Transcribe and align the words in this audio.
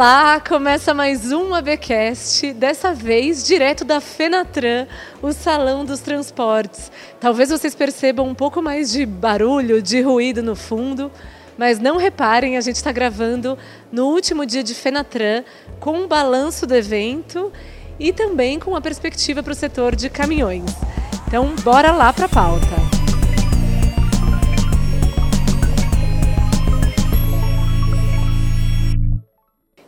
Olá! 0.00 0.40
Começa 0.40 0.94
mais 0.94 1.30
um 1.30 1.52
ABcast, 1.52 2.54
dessa 2.54 2.94
vez 2.94 3.44
direto 3.44 3.84
da 3.84 4.00
Fenatran, 4.00 4.86
o 5.20 5.30
Salão 5.30 5.84
dos 5.84 6.00
Transportes. 6.00 6.90
Talvez 7.20 7.50
vocês 7.50 7.74
percebam 7.74 8.26
um 8.26 8.34
pouco 8.34 8.62
mais 8.62 8.90
de 8.90 9.04
barulho, 9.04 9.82
de 9.82 10.00
ruído 10.00 10.42
no 10.42 10.56
fundo, 10.56 11.12
mas 11.58 11.78
não 11.78 11.98
reparem, 11.98 12.56
a 12.56 12.62
gente 12.62 12.76
está 12.76 12.90
gravando 12.90 13.58
no 13.92 14.06
último 14.06 14.46
dia 14.46 14.62
de 14.62 14.74
Fenatran, 14.74 15.44
com 15.78 15.92
um 15.92 16.08
balanço 16.08 16.66
do 16.66 16.74
evento 16.74 17.52
e 17.98 18.10
também 18.10 18.58
com 18.58 18.70
uma 18.70 18.80
perspectiva 18.80 19.42
para 19.42 19.52
o 19.52 19.54
setor 19.54 19.94
de 19.94 20.08
caminhões. 20.08 20.64
Então, 21.28 21.54
bora 21.62 21.92
lá 21.92 22.10
para 22.10 22.24
a 22.24 22.30
pauta. 22.30 22.99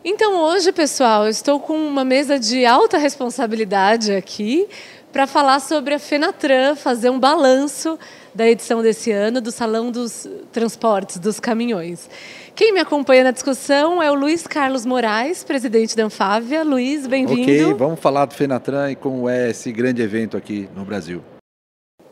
Então 0.05 0.37
hoje, 0.37 0.73
pessoal, 0.73 1.23
eu 1.23 1.29
estou 1.29 1.61
com 1.61 1.77
uma 1.77 2.03
mesa 2.03 2.37
de 2.37 2.65
alta 2.65 2.97
responsabilidade 2.97 4.11
aqui 4.11 4.67
para 5.13 5.25
falar 5.25 5.61
sobre 5.61 5.93
a 5.93 5.99
Fenatran, 5.99 6.75
fazer 6.75 7.09
um 7.09 7.17
balanço 7.17 7.97
da 8.35 8.45
edição 8.45 8.81
desse 8.81 9.11
ano 9.11 9.39
do 9.39 9.49
Salão 9.49 9.91
dos 9.91 10.27
Transportes 10.51 11.19
dos 11.19 11.39
Caminhões. 11.39 12.09
Quem 12.53 12.73
me 12.73 12.81
acompanha 12.81 13.23
na 13.23 13.31
discussão 13.31 14.03
é 14.03 14.11
o 14.11 14.13
Luiz 14.13 14.45
Carlos 14.45 14.85
Moraes, 14.85 15.41
presidente 15.41 15.95
da 15.95 16.03
Anfávia. 16.03 16.65
Luiz, 16.65 17.07
bem-vindo. 17.07 17.41
Ok, 17.41 17.73
vamos 17.75 17.99
falar 18.01 18.25
do 18.25 18.33
Fenatran 18.33 18.91
e 18.91 18.95
como 18.97 19.29
é 19.29 19.51
esse 19.51 19.71
grande 19.71 20.01
evento 20.01 20.35
aqui 20.35 20.67
no 20.75 20.83
Brasil 20.83 21.23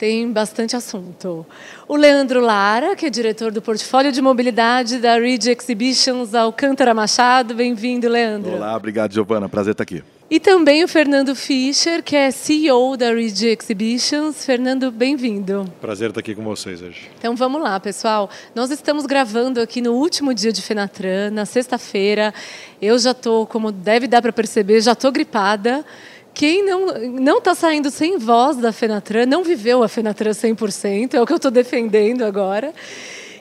tem 0.01 0.31
bastante 0.31 0.75
assunto. 0.75 1.45
O 1.87 1.95
Leandro 1.95 2.41
Lara, 2.41 2.95
que 2.95 3.05
é 3.05 3.09
diretor 3.11 3.51
do 3.51 3.61
portfólio 3.61 4.11
de 4.11 4.19
mobilidade 4.19 4.97
da 4.97 5.15
Ridge 5.19 5.51
Exhibitions 5.51 6.33
Alcântara 6.33 6.91
Machado. 6.91 7.53
Bem-vindo, 7.53 8.09
Leandro. 8.09 8.53
Olá, 8.53 8.75
obrigado, 8.75 9.13
Giovana. 9.13 9.47
Prazer 9.47 9.73
estar 9.73 9.83
aqui. 9.83 10.03
E 10.27 10.39
também 10.39 10.83
o 10.83 10.87
Fernando 10.87 11.35
Fischer, 11.35 12.01
que 12.01 12.15
é 12.15 12.31
CEO 12.31 12.97
da 12.97 13.13
Ridge 13.13 13.45
Exhibitions. 13.45 14.43
Fernando, 14.43 14.91
bem-vindo. 14.91 15.71
Prazer 15.79 16.09
estar 16.09 16.21
aqui 16.21 16.33
com 16.33 16.43
vocês 16.43 16.81
hoje. 16.81 17.07
Então 17.19 17.35
vamos 17.35 17.61
lá, 17.61 17.79
pessoal. 17.79 18.27
Nós 18.55 18.71
estamos 18.71 19.05
gravando 19.05 19.61
aqui 19.61 19.83
no 19.83 19.91
último 19.91 20.33
dia 20.33 20.51
de 20.51 20.63
Fenatran, 20.63 21.29
na 21.29 21.45
sexta-feira. 21.45 22.33
Eu 22.81 22.97
já 22.97 23.11
estou, 23.11 23.45
como 23.45 23.71
deve 23.71 24.07
dar 24.07 24.23
para 24.23 24.33
perceber, 24.33 24.81
já 24.81 24.93
estou 24.93 25.11
gripada. 25.11 25.85
Quem 26.33 26.65
não 26.65 27.37
está 27.37 27.53
saindo 27.53 27.91
sem 27.91 28.17
voz 28.17 28.57
da 28.57 28.71
Fenatran, 28.71 29.25
não 29.25 29.43
viveu 29.43 29.83
a 29.83 29.87
Fenatran 29.87 30.31
100%, 30.31 31.13
é 31.13 31.21
o 31.21 31.25
que 31.25 31.33
eu 31.33 31.37
estou 31.37 31.51
defendendo 31.51 32.23
agora. 32.23 32.73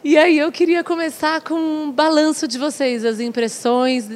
E 0.03 0.17
aí 0.17 0.39
eu 0.39 0.51
queria 0.51 0.83
começar 0.83 1.43
com 1.43 1.55
um 1.55 1.93
balanço 1.93 2.49
de 2.49 2.59
vocês, 2.59 3.05
as 3.05 3.21
impressões. 3.21 4.09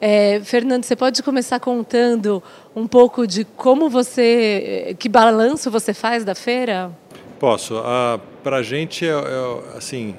É, 0.00 0.40
Fernando, 0.44 0.84
você 0.84 0.94
pode 0.94 1.20
começar 1.20 1.58
contando 1.58 2.40
um 2.76 2.86
pouco 2.86 3.26
de 3.26 3.44
como 3.44 3.90
você, 3.90 4.94
que 5.00 5.08
balanço 5.08 5.68
você 5.68 5.92
faz 5.92 6.24
da 6.24 6.34
feira? 6.34 6.92
Posso. 7.40 7.76
Ah, 7.78 8.20
para 8.44 8.58
a 8.58 8.62
gente, 8.62 9.04
é, 9.04 9.10
é, 9.10 9.76
assim, 9.76 10.14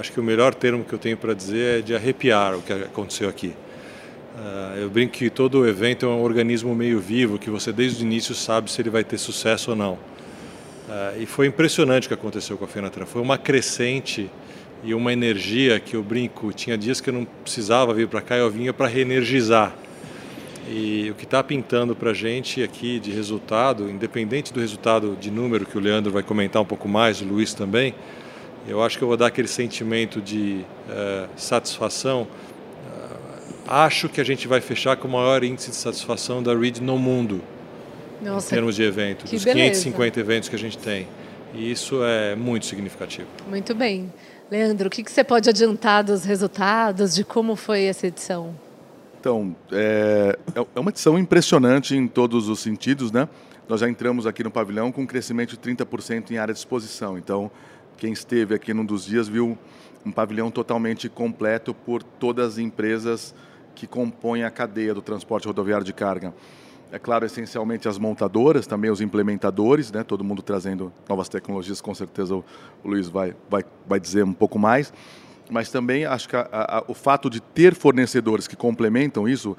acho 0.00 0.12
que 0.12 0.18
o 0.18 0.22
melhor 0.22 0.52
termo 0.52 0.84
que 0.84 0.92
eu 0.92 0.98
tenho 0.98 1.16
para 1.16 1.32
dizer 1.32 1.78
é 1.78 1.82
de 1.82 1.94
arrepiar 1.94 2.56
o 2.56 2.62
que 2.62 2.72
aconteceu 2.72 3.28
aqui. 3.28 3.54
Uh, 4.34 4.78
eu 4.78 4.90
brinco 4.90 5.12
que 5.12 5.30
todo 5.30 5.66
evento 5.66 6.06
é 6.06 6.08
um 6.08 6.20
organismo 6.20 6.74
meio 6.74 6.98
vivo, 6.98 7.38
que 7.38 7.48
você 7.48 7.72
desde 7.72 8.02
o 8.02 8.06
início 8.06 8.34
sabe 8.34 8.68
se 8.68 8.82
ele 8.82 8.90
vai 8.90 9.04
ter 9.04 9.16
sucesso 9.16 9.70
ou 9.70 9.76
não. 9.76 9.92
Uh, 9.92 11.20
e 11.20 11.26
foi 11.26 11.46
impressionante 11.46 12.06
o 12.06 12.08
que 12.08 12.14
aconteceu 12.14 12.58
com 12.58 12.64
a 12.64 12.68
Fenatran. 12.68 13.06
Foi 13.06 13.22
uma 13.22 13.38
crescente 13.38 14.28
e 14.82 14.92
uma 14.92 15.12
energia 15.12 15.78
que 15.78 15.94
eu 15.94 16.02
brinco. 16.02 16.52
Tinha 16.52 16.76
dias 16.76 17.00
que 17.00 17.10
eu 17.10 17.14
não 17.14 17.24
precisava 17.24 17.94
vir 17.94 18.08
para 18.08 18.20
cá, 18.20 18.36
eu 18.36 18.50
vinha 18.50 18.72
para 18.72 18.88
reenergizar. 18.88 19.72
E 20.68 21.10
o 21.10 21.14
que 21.14 21.24
está 21.24 21.42
pintando 21.42 21.94
para 21.94 22.10
a 22.10 22.14
gente 22.14 22.60
aqui 22.60 22.98
de 22.98 23.12
resultado, 23.12 23.88
independente 23.88 24.52
do 24.52 24.58
resultado 24.58 25.16
de 25.20 25.30
número 25.30 25.64
que 25.64 25.78
o 25.78 25.80
Leandro 25.80 26.10
vai 26.10 26.24
comentar 26.24 26.60
um 26.60 26.64
pouco 26.64 26.88
mais, 26.88 27.20
o 27.20 27.24
Luiz 27.24 27.54
também, 27.54 27.94
eu 28.66 28.82
acho 28.82 28.98
que 28.98 29.04
eu 29.04 29.08
vou 29.08 29.16
dar 29.16 29.26
aquele 29.26 29.46
sentimento 29.46 30.20
de 30.20 30.64
uh, 30.88 31.28
satisfação 31.36 32.26
acho 33.66 34.08
que 34.08 34.20
a 34.20 34.24
gente 34.24 34.46
vai 34.46 34.60
fechar 34.60 34.96
com 34.96 35.08
o 35.08 35.10
maior 35.10 35.42
índice 35.42 35.70
de 35.70 35.76
satisfação 35.76 36.42
da 36.42 36.54
READ 36.56 36.82
no 36.82 36.98
mundo, 36.98 37.40
Nossa, 38.22 38.46
em 38.46 38.50
termos 38.50 38.76
de 38.76 38.82
evento, 38.82 39.22
dos 39.22 39.44
beleza. 39.44 39.70
550 39.70 40.20
eventos 40.20 40.48
que 40.48 40.56
a 40.56 40.58
gente 40.58 40.78
tem. 40.78 41.06
E 41.52 41.70
isso 41.70 42.02
é 42.02 42.34
muito 42.34 42.66
significativo. 42.66 43.28
Muito 43.48 43.74
bem. 43.74 44.12
Leandro, 44.50 44.88
o 44.88 44.90
que, 44.90 45.02
você 45.02 45.24
pode 45.24 45.48
adiantar 45.48 46.04
dos 46.04 46.24
resultados, 46.24 47.14
de 47.14 47.24
como 47.24 47.56
foi 47.56 47.84
essa 47.84 48.06
edição? 48.06 48.54
Então, 49.18 49.56
é, 49.72 50.38
é 50.74 50.80
uma 50.80 50.90
edição 50.90 51.18
impressionante 51.18 51.96
em 51.96 52.06
todos 52.06 52.48
os 52.48 52.60
sentidos, 52.60 53.10
né? 53.10 53.28
Nós 53.68 53.80
já 53.80 53.88
entramos 53.88 54.26
aqui 54.26 54.44
no 54.44 54.50
pavilhão 54.50 54.92
com 54.92 55.02
um 55.02 55.06
crescimento 55.06 55.50
de 55.50 55.56
30% 55.56 56.30
em 56.30 56.36
área 56.36 56.52
de 56.52 56.60
exposição. 56.60 57.16
Então, 57.16 57.50
quem 57.96 58.12
esteve 58.12 58.54
aqui 58.54 58.74
num 58.74 58.84
dos 58.84 59.06
dias 59.06 59.26
viu 59.26 59.56
um 60.04 60.12
pavilhão 60.12 60.50
totalmente 60.50 61.08
completo 61.08 61.72
por 61.72 62.02
todas 62.02 62.54
as 62.54 62.58
empresas 62.58 63.34
que 63.74 63.86
compõem 63.86 64.44
a 64.44 64.50
cadeia 64.50 64.94
do 64.94 65.02
transporte 65.02 65.46
rodoviário 65.46 65.84
de 65.84 65.92
carga. 65.92 66.34
É 66.92 66.98
claro, 66.98 67.26
essencialmente 67.26 67.88
as 67.88 67.98
montadoras, 67.98 68.66
também 68.66 68.90
os 68.90 69.00
implementadores, 69.00 69.90
né? 69.90 70.04
todo 70.04 70.22
mundo 70.22 70.42
trazendo 70.42 70.92
novas 71.08 71.28
tecnologias, 71.28 71.80
com 71.80 71.94
certeza 71.94 72.36
o, 72.36 72.44
Luiz 72.84 73.08
vai, 73.08 73.34
vai, 73.50 73.64
vai 73.86 73.98
dizer 73.98 74.24
um 74.24 74.32
pouco 74.32 74.58
mais 74.58 74.92
mas 75.50 75.70
também 75.70 76.06
acho 76.06 76.28
que 76.28 76.36
a, 76.36 76.48
a, 76.50 76.84
o 76.88 76.94
fato 76.94 77.28
de 77.28 77.40
ter 77.40 77.74
fornecedores 77.74 78.48
que 78.48 78.56
complementam 78.56 79.28
isso, 79.28 79.56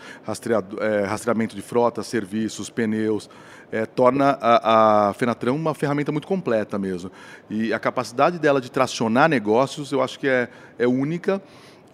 é, 0.79 1.05
rastreamento 1.05 1.55
de 1.55 1.61
frota, 1.61 2.01
serviços, 2.01 2.69
pneus, 2.69 3.29
é, 3.71 3.85
torna 3.85 4.37
a, 4.41 5.09
a 5.09 5.13
Fenatran 5.13 5.53
uma 5.53 5.73
ferramenta 5.73 6.11
muito 6.11 6.27
completa 6.27 6.79
mesmo. 6.79 7.11
E 7.49 7.73
a 7.73 7.79
capacidade 7.79 8.39
dela 8.39 8.59
de 8.59 8.71
tracionar 8.71 9.29
negócios, 9.29 9.91
eu 9.91 10.01
acho 10.01 10.19
que 10.19 10.27
é, 10.27 10.49
é 10.79 10.87
única 10.87 11.41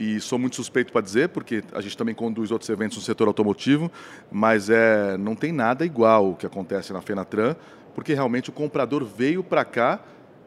e 0.01 0.19
sou 0.19 0.39
muito 0.39 0.55
suspeito 0.55 0.91
para 0.91 1.01
dizer, 1.01 1.29
porque 1.29 1.63
a 1.71 1.79
gente 1.79 1.95
também 1.95 2.15
conduz 2.15 2.49
outros 2.49 2.67
eventos 2.71 2.97
no 2.97 3.03
setor 3.03 3.27
automotivo, 3.27 3.91
mas 4.31 4.67
é, 4.67 5.15
não 5.15 5.35
tem 5.35 5.51
nada 5.51 5.85
igual 5.85 6.31
o 6.31 6.35
que 6.35 6.43
acontece 6.43 6.91
na 6.91 7.01
Fenatran, 7.01 7.55
porque 7.93 8.15
realmente 8.15 8.49
o 8.49 8.51
comprador 8.51 9.05
veio 9.05 9.43
para 9.43 9.63
cá 9.63 9.99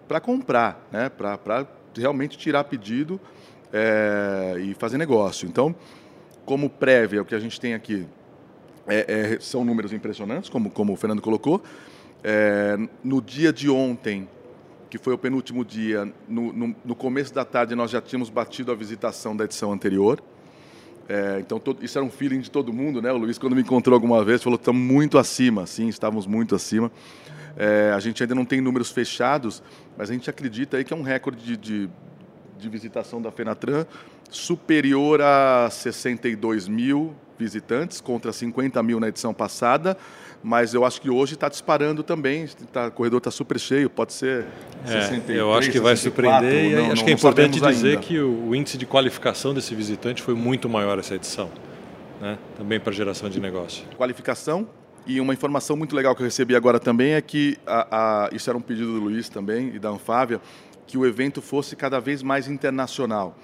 para 0.09 0.19
comprar, 0.19 0.84
né? 0.91 1.09
para 1.09 1.69
realmente 1.97 2.37
tirar 2.37 2.65
pedido 2.65 3.20
é, 3.72 4.56
e 4.59 4.75
fazer 4.75 4.98
negócio. 4.98 5.47
Então, 5.47 5.72
como 6.44 6.69
prévia, 6.69 7.22
o 7.22 7.25
que 7.25 7.34
a 7.36 7.38
gente 7.38 7.60
tem 7.60 7.75
aqui 7.75 8.09
é, 8.88 9.34
é, 9.34 9.41
são 9.41 9.65
números 9.65 9.92
impressionantes, 9.92 10.50
como, 10.50 10.69
como 10.69 10.92
o 10.92 10.97
Fernando 10.97 11.22
colocou. 11.22 11.62
É, 12.25 12.76
no 13.04 13.22
dia 13.22 13.53
de 13.53 13.71
ontem, 13.71 14.28
que 14.94 14.99
foi 14.99 15.12
o 15.12 15.19
penúltimo 15.19 15.65
dia, 15.65 16.09
no, 16.28 16.53
no, 16.53 16.77
no, 16.84 16.94
começo 16.94 17.34
da 17.34 17.44
tarde 17.44 17.75
nós 17.75 17.91
já 17.91 18.00
tínhamos 18.00 18.31
batido 18.31 18.71
a 18.71 18.77
visitação 18.77 19.37
da 19.37 19.44
edição 19.44 19.72
anterior. 19.72 20.22
É, 21.09 21.38
então 21.41 21.59
todo, 21.59 21.84
isso 21.84 21.99
era 21.99 22.06
um 22.06 22.10
feeling 22.10 22.38
de 22.38 22.49
todo 22.49 22.72
mundo, 22.72 23.03
né? 23.03 23.10
O 23.10 23.16
Luiz 23.16 23.37
quando 23.37 23.56
me 23.56 23.62
encontrou 23.62 23.93
alguma 23.93 24.25
vez 24.25 24.41
falou 24.41 24.56
estamos 24.56 24.81
muito 24.81 25.19
acima, 25.19 25.66
sim, 25.66 25.88
estávamos 25.88 26.28
muito 26.28 26.54
acima. 26.54 26.93
É, 27.56 27.93
a 27.93 27.99
gente 27.99 28.22
ainda 28.22 28.37
não 28.37 28.44
tem 28.44 28.60
números 28.60 28.93
fechados, 28.93 29.65
mas 29.99 30.10
a 30.10 30.12
gente 30.12 30.31
acredita 30.31 30.77
aí 30.77 30.84
que 30.84 30.93
é 30.93 30.97
um 30.97 31.03
recorde 31.03 31.43
de, 31.43 31.56
de, 31.56 31.91
de 32.57 32.68
visitação 32.68 33.21
da 33.21 33.33
Fenatran 33.33 33.86
superior 34.30 35.21
a 35.21 35.71
62 35.72 36.68
mil 36.68 37.16
visitantes 37.39 38.01
contra 38.01 38.33
50 38.33 38.83
mil 38.83 39.01
na 39.01 39.09
edição 39.09 39.34
passada 39.34 39.97
mas 40.45 40.75
eu 40.75 40.84
acho 40.84 41.01
que 41.01 41.09
hoje 41.09 41.33
está 41.33 41.48
disparando 41.48 42.03
também, 42.03 42.47
tá, 42.71 42.89
o 42.89 42.91
corredor 42.91 43.16
está 43.16 43.31
super 43.31 43.59
cheio, 43.59 43.89
pode 43.89 44.13
ser 44.13 44.45
é, 44.84 44.89
63, 44.89 45.39
Eu 45.39 45.54
acho 45.54 45.71
que 45.71 45.81
vai 45.81 45.97
64, 45.97 46.03
surpreender 46.03 46.71
e 46.71 46.75
não, 46.75 46.92
acho 46.92 47.03
que 47.03 47.10
é 47.10 47.15
importante 47.15 47.59
dizer 47.59 47.89
ainda. 47.89 48.03
que 48.03 48.21
o, 48.21 48.48
o, 48.48 48.54
índice 48.54 48.77
de 48.77 48.84
qualificação 48.84 49.54
desse 49.54 49.75
visitante 49.75 50.21
foi 50.21 50.34
muito 50.34 50.69
maior 50.69 50.98
essa 50.98 51.15
edição, 51.15 51.51
né? 52.21 52.36
também 52.59 52.78
para 52.78 52.92
geração 52.92 53.31
de 53.31 53.41
negócio. 53.41 53.87
Qualificação 53.97 54.69
e 55.07 55.19
uma 55.19 55.33
informação 55.33 55.78
muito 55.78 55.97
legal 55.97 56.15
que 56.15 56.21
eu 56.21 56.27
recebi 56.27 56.54
agora 56.54 56.78
também 56.78 57.15
é 57.15 57.22
que, 57.22 57.57
a, 57.66 58.27
a, 58.27 58.28
isso 58.30 58.51
era 58.51 58.59
um 58.59 58.63
pedido 58.63 58.92
do 58.92 59.01
Luiz 59.01 59.30
também 59.30 59.69
e 59.75 59.78
da 59.78 59.89
Anfávia, 59.89 60.42
que 60.87 60.98
o 60.98 61.07
evento 61.07 61.41
fosse 61.41 61.75
cada 61.75 61.98
vez 61.98 62.22
mais 62.22 62.48
internacional 62.48 63.34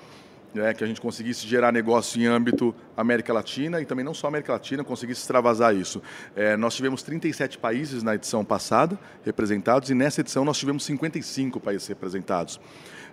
né, 0.54 0.74
que 0.74 0.82
a 0.82 0.86
gente 0.86 1.00
conseguisse 1.00 1.46
gerar 1.46 1.72
negócio 1.72 2.20
em 2.20 2.26
âmbito 2.26 2.74
América 2.96 3.32
Latina 3.32 3.80
e 3.80 3.84
também 3.84 4.04
não 4.04 4.14
só 4.14 4.26
América 4.26 4.52
Latina, 4.52 4.84
conseguisse 4.84 5.20
extravasar 5.20 5.74
isso. 5.74 6.02
É, 6.34 6.56
nós 6.56 6.74
tivemos 6.74 7.02
37 7.02 7.58
países 7.58 8.02
na 8.02 8.14
edição 8.14 8.44
passada 8.44 8.98
representados 9.24 9.90
e 9.90 9.94
nessa 9.94 10.20
edição 10.20 10.44
nós 10.44 10.58
tivemos 10.58 10.84
55 10.84 11.60
países 11.60 11.86
representados. 11.86 12.60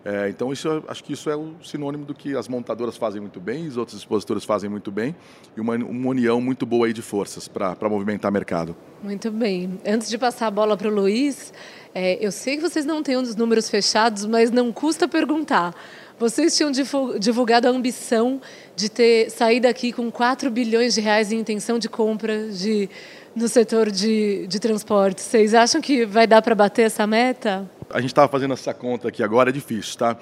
É, 0.05 0.29
então, 0.29 0.53
isso, 0.53 0.83
acho 0.87 1.03
que 1.03 1.11
isso 1.11 1.29
é 1.29 1.35
o 1.35 1.55
sinônimo 1.61 2.05
do 2.05 2.13
que 2.13 2.33
as 2.35 2.47
montadoras 2.47 2.95
fazem 2.95 3.19
muito 3.19 3.41
bem, 3.41 3.67
os 3.67 3.75
outros 3.75 3.97
expositores 3.97 4.45
fazem 4.45 4.69
muito 4.69 4.89
bem, 4.89 5.13
e 5.55 5.59
uma, 5.59 5.75
uma 5.75 6.09
união 6.09 6.39
muito 6.39 6.65
boa 6.65 6.87
aí 6.87 6.93
de 6.93 7.01
forças 7.01 7.47
para 7.47 7.89
movimentar 7.89 8.31
mercado. 8.31 8.75
Muito 9.03 9.29
bem. 9.29 9.79
Antes 9.85 10.09
de 10.09 10.17
passar 10.17 10.47
a 10.47 10.51
bola 10.51 10.77
para 10.77 10.87
o 10.87 10.91
Luiz, 10.93 11.53
é, 11.93 12.25
eu 12.25 12.31
sei 12.31 12.55
que 12.55 12.61
vocês 12.61 12.85
não 12.85 13.03
têm 13.03 13.17
um 13.17 13.23
dos 13.23 13.35
números 13.35 13.69
fechados, 13.69 14.25
mas 14.25 14.49
não 14.49 14.71
custa 14.71 15.07
perguntar. 15.07 15.75
Vocês 16.19 16.57
tinham 16.57 16.71
divulgado 17.19 17.67
a 17.67 17.71
ambição 17.71 18.41
de 18.75 18.89
ter 18.89 19.29
saído 19.29 19.67
daqui 19.67 19.91
com 19.91 20.09
4 20.09 20.49
bilhões 20.49 20.95
de 20.95 21.01
reais 21.01 21.31
em 21.31 21.39
intenção 21.39 21.77
de 21.77 21.87
compra 21.87 22.49
de, 22.49 22.89
no 23.35 23.47
setor 23.47 23.91
de, 23.91 24.47
de 24.47 24.59
transporte. 24.59 25.21
Vocês 25.21 25.53
acham 25.53 25.79
que 25.79 26.05
vai 26.05 26.25
dar 26.25 26.41
para 26.41 26.55
bater 26.55 26.87
essa 26.87 27.05
meta? 27.05 27.69
A 27.89 28.01
gente 28.01 28.11
estava 28.11 28.27
fazendo 28.27 28.53
essa 28.53 28.73
conta 28.73 29.07
aqui 29.07 29.23
agora, 29.23 29.49
é 29.49 29.53
difícil, 29.53 29.97
tá? 29.97 30.17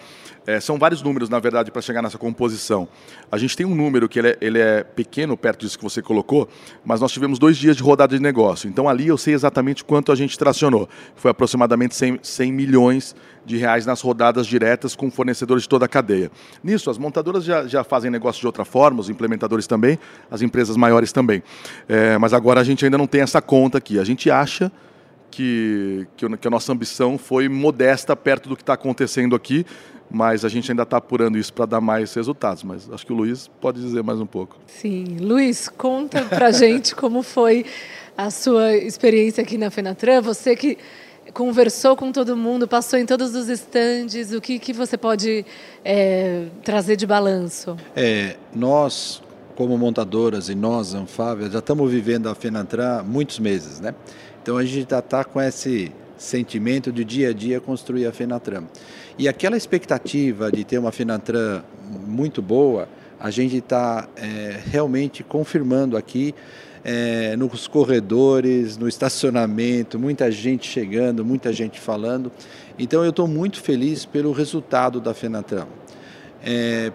É, 0.45 0.59
são 0.59 0.77
vários 0.77 1.01
números, 1.01 1.29
na 1.29 1.39
verdade, 1.39 1.71
para 1.71 1.81
chegar 1.81 2.01
nessa 2.01 2.17
composição. 2.17 2.87
A 3.31 3.37
gente 3.37 3.57
tem 3.57 3.65
um 3.65 3.73
número 3.73 4.07
que 4.07 4.19
ele 4.19 4.29
é, 4.29 4.37
ele 4.39 4.59
é, 4.59 4.83
pequeno, 4.83 5.35
perto 5.35 5.61
disso 5.61 5.77
que 5.77 5.83
você 5.83 6.01
colocou, 6.01 6.47
mas 6.83 7.01
nós 7.01 7.11
tivemos 7.11 7.39
dois 7.39 7.57
dias 7.57 7.75
de 7.75 7.81
rodada 7.81 8.15
de 8.15 8.21
negócio. 8.21 8.69
Então, 8.69 8.87
ali 8.87 9.07
eu 9.07 9.17
sei 9.17 9.33
exatamente 9.33 9.83
quanto 9.83 10.11
a 10.11 10.15
gente 10.15 10.37
tracionou. 10.37 10.87
Foi 11.15 11.31
aproximadamente 11.31 11.95
100, 11.95 12.19
100 12.21 12.51
milhões 12.51 13.15
de 13.43 13.57
reais 13.57 13.85
nas 13.85 14.01
rodadas 14.01 14.45
diretas 14.45 14.95
com 14.95 15.09
fornecedores 15.09 15.63
de 15.63 15.69
toda 15.69 15.85
a 15.85 15.87
cadeia. 15.87 16.31
Nisso, 16.63 16.89
as 16.89 16.97
montadoras 16.97 17.43
já, 17.43 17.65
já 17.65 17.83
fazem 17.83 18.11
negócio 18.11 18.39
de 18.39 18.45
outra 18.47 18.65
forma, 18.65 18.99
os 18.99 19.09
implementadores 19.09 19.65
também, 19.65 19.97
as 20.29 20.41
empresas 20.41 20.77
maiores 20.77 21.11
também. 21.11 21.41
É, 21.87 22.17
mas 22.17 22.33
agora 22.33 22.61
a 22.61 22.63
gente 22.63 22.85
ainda 22.85 22.97
não 22.97 23.07
tem 23.07 23.21
essa 23.21 23.41
conta 23.41 23.77
aqui. 23.77 23.97
A 23.99 24.03
gente 24.03 24.29
acha 24.29 24.71
que, 25.35 26.07
que, 26.15 26.47
a 26.47 26.49
nossa 26.49 26.71
ambição 26.71 27.17
foi 27.17 27.49
modesta 27.49 28.15
perto 28.15 28.47
do 28.47 28.55
que 28.55 28.63
está 28.63 28.73
acontecendo 28.73 29.35
aqui, 29.35 29.65
mas 30.09 30.45
a 30.45 30.49
gente 30.49 30.71
ainda 30.71 30.83
está 30.83 30.95
apurando 30.95 31.37
isso 31.37 31.51
para 31.51 31.65
dar 31.65 31.81
mais 31.81 32.13
resultados. 32.13 32.63
Mas 32.63 32.89
acho 32.89 33.05
que 33.05 33.11
o 33.11 33.15
Luiz 33.15 33.49
pode 33.59 33.81
dizer 33.81 34.01
mais 34.01 34.21
um 34.21 34.25
pouco. 34.25 34.57
Sim, 34.65 35.17
Luiz, 35.19 35.67
conta 35.67 36.23
para 36.23 36.47
a 36.47 36.51
gente 36.53 36.95
como 36.95 37.21
foi 37.21 37.65
a 38.17 38.31
sua 38.31 38.77
experiência 38.77 39.43
aqui 39.43 39.57
na 39.57 39.69
Fenatran. 39.69 40.21
Você 40.21 40.55
que 40.55 40.77
conversou 41.33 41.97
com 41.97 42.13
todo 42.13 42.37
mundo, 42.37 42.65
passou 42.65 42.97
em 42.97 43.05
todos 43.05 43.35
os 43.35 43.49
estandes, 43.49 44.31
o 44.31 44.39
que, 44.39 44.57
que 44.57 44.71
você 44.71 44.97
pode 44.97 45.45
é, 45.83 46.45
trazer 46.63 46.95
de 46.95 47.05
balanço? 47.05 47.75
É, 47.93 48.37
nós, 48.55 49.21
como 49.53 49.77
montadoras 49.77 50.47
e 50.47 50.55
nós, 50.55 50.93
Anfávia, 50.93 51.49
já 51.49 51.59
estamos 51.59 51.91
vivendo 51.91 52.29
a 52.29 52.35
Fenatran 52.35 53.03
muitos 53.03 53.37
meses, 53.37 53.81
né? 53.81 53.93
Então 54.45 54.57
a 54.57 54.63
gente 54.63 54.93
está 54.93 55.23
com 55.23 55.41
esse 55.41 55.91
sentimento 56.19 56.91
de 56.91 57.03
dia 57.03 57.29
a 57.29 57.33
dia 57.33 57.59
construir 57.59 58.05
a 58.05 58.11
Fenatran. 58.11 58.65
E 59.17 59.27
aquela 59.27 59.57
expectativa 59.57 60.51
de 60.51 60.63
ter 60.63 60.77
uma 60.77 60.91
Fenatran 60.91 61.63
muito 62.05 62.43
boa, 62.43 62.87
a 63.19 63.31
gente 63.31 63.57
está 63.57 64.07
é, 64.15 64.59
realmente 64.67 65.23
confirmando 65.23 65.97
aqui 65.97 66.35
é, 66.83 67.35
nos 67.35 67.67
corredores, 67.67 68.77
no 68.77 68.87
estacionamento, 68.87 69.97
muita 69.97 70.29
gente 70.29 70.69
chegando, 70.69 71.25
muita 71.25 71.51
gente 71.51 71.79
falando. 71.79 72.31
Então 72.77 73.03
eu 73.03 73.09
estou 73.09 73.27
muito 73.27 73.59
feliz 73.59 74.05
pelo 74.05 74.31
resultado 74.31 75.01
da 75.01 75.15
Fenatran. 75.15 75.65
É, 76.45 76.91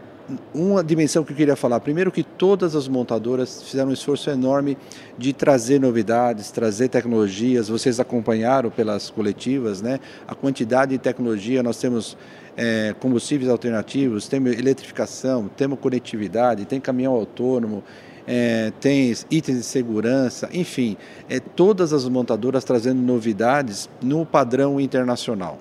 uma 0.54 0.82
dimensão 0.82 1.24
que 1.24 1.32
eu 1.32 1.36
queria 1.36 1.56
falar. 1.56 1.80
Primeiro 1.80 2.10
que 2.10 2.22
todas 2.22 2.74
as 2.74 2.88
montadoras 2.88 3.62
fizeram 3.62 3.90
um 3.90 3.92
esforço 3.92 4.30
enorme 4.30 4.76
de 5.18 5.32
trazer 5.32 5.80
novidades, 5.80 6.50
trazer 6.50 6.88
tecnologias. 6.88 7.68
Vocês 7.68 8.00
acompanharam 8.00 8.70
pelas 8.70 9.10
coletivas, 9.10 9.80
né? 9.80 10.00
A 10.26 10.34
quantidade 10.34 10.92
de 10.92 10.98
tecnologia. 10.98 11.62
Nós 11.62 11.78
temos 11.78 12.16
é, 12.56 12.94
combustíveis 12.98 13.50
alternativos, 13.50 14.28
temos 14.28 14.52
eletrificação, 14.52 15.48
temos 15.56 15.78
conectividade, 15.78 16.64
tem 16.64 16.80
caminhão 16.80 17.12
autônomo. 17.12 17.82
É, 18.26 18.70
tem 18.80 19.12
itens 19.30 19.58
de 19.58 19.64
segurança, 19.64 20.48
enfim, 20.52 20.96
é, 21.28 21.40
todas 21.40 21.92
as 21.92 22.06
montadoras 22.06 22.62
trazendo 22.62 23.00
novidades 23.00 23.88
no 24.00 24.24
padrão 24.24 24.80
internacional. 24.80 25.58